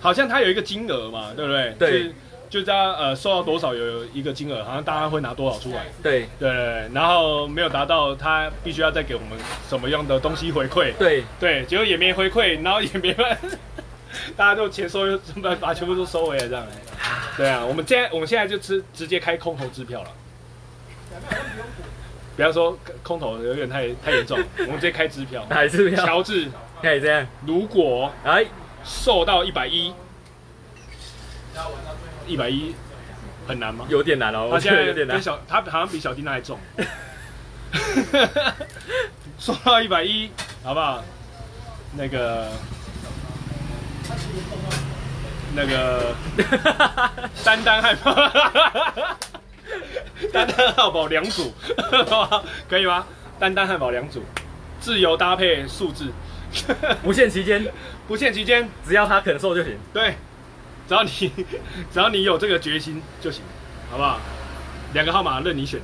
[0.00, 1.74] 好像他有一个金额嘛，对不对？
[1.78, 2.12] 对。
[2.50, 5.86] 就他呃收到多少有一个金额，好像大家会拿多少出来。
[6.02, 6.50] 对对，
[6.92, 9.38] 然后没有达到，他必须要再给我们
[9.68, 10.92] 什么样的东西回馈。
[10.98, 13.38] 对对，结果也没回馈，然后也没办，
[14.36, 16.66] 大家都钱收，把把全部都收回来这样。
[17.36, 20.10] 对啊，我们现在我们现在就直直接开空头支票了。
[22.34, 25.46] 不要说空头有点太太严重， 我们直接开支票。
[25.48, 26.04] 开支票。
[26.04, 26.48] 乔治
[26.82, 28.44] 可以这样，如果哎
[28.82, 29.94] 瘦到一百一。
[32.30, 32.72] 一百一
[33.48, 33.84] 很难吗？
[33.88, 35.20] 有点难哦，他现在有点难。
[35.20, 36.58] 小他好像比小丁那还重。
[39.38, 40.30] 说到一百一，
[40.62, 41.02] 好不好？
[41.96, 42.48] 那个
[45.56, 46.14] 那个
[47.44, 48.14] 丹丹汉堡，
[50.32, 51.52] 丹丹汉堡两组，
[52.68, 53.04] 可以吗？
[53.40, 54.22] 丹丹汉堡两组，
[54.80, 56.12] 自由搭配数字，
[57.02, 57.66] 不限期间，
[58.06, 59.76] 不限期间，只要他肯瘦就行。
[59.92, 60.14] 对。
[60.90, 61.32] 只要你，
[61.92, 63.44] 只要你有这个决心就行，
[63.92, 64.18] 好不好？
[64.92, 65.78] 两个号码任你选，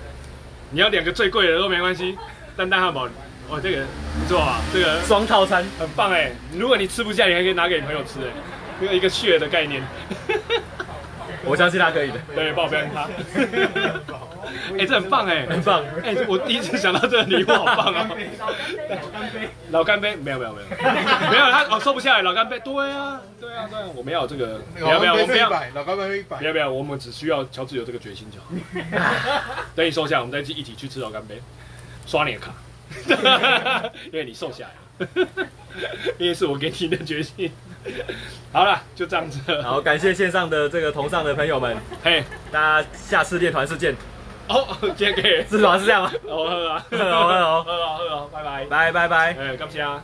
[0.72, 2.18] 你要两个最贵的都没关系。
[2.57, 3.09] 蛋蛋汉堡，
[3.48, 3.84] 哇，这个
[4.18, 6.32] 不错啊，这个双套餐很棒哎。
[6.59, 8.32] 如果你吃不下，你还可以拿给你朋友吃哎，
[8.80, 9.80] 这个一个 share 的概念。
[11.44, 13.07] 我相信他可以的，对，爆标他。
[14.47, 15.84] 哎、欸，这很棒哎，很棒。
[16.03, 18.09] 哎、欸，我第一次想到这个礼物好棒啊！
[18.09, 28.46] 老干杯，老干杯，没有没有没有，没有他哦，瘦不下来，老干杯，对啊，对啊对啊，我们要有这个，没有没有，我们要老干杯一百，没有没有，我们只需要乔治有这个决心就好。
[29.75, 31.41] 等你瘦下来，我们再去一起去吃老干杯，
[32.07, 32.54] 刷你的卡，
[34.12, 35.29] 因为你瘦下来了，
[36.18, 37.50] 因为是我给你的决心。
[38.53, 39.41] 好了，就这样子。
[39.62, 41.76] 好，感谢线上的这个同上的朋友们。
[42.03, 43.95] 嘿，大家下次练团室见。
[44.49, 44.67] 哦
[44.97, 45.79] ，JK，是吧？
[45.79, 46.11] 是这样吗？
[46.29, 50.03] 哦，喝啊，好啊，喝啊，喝啊，拜拜，拜拜拜，哎，感谢啊。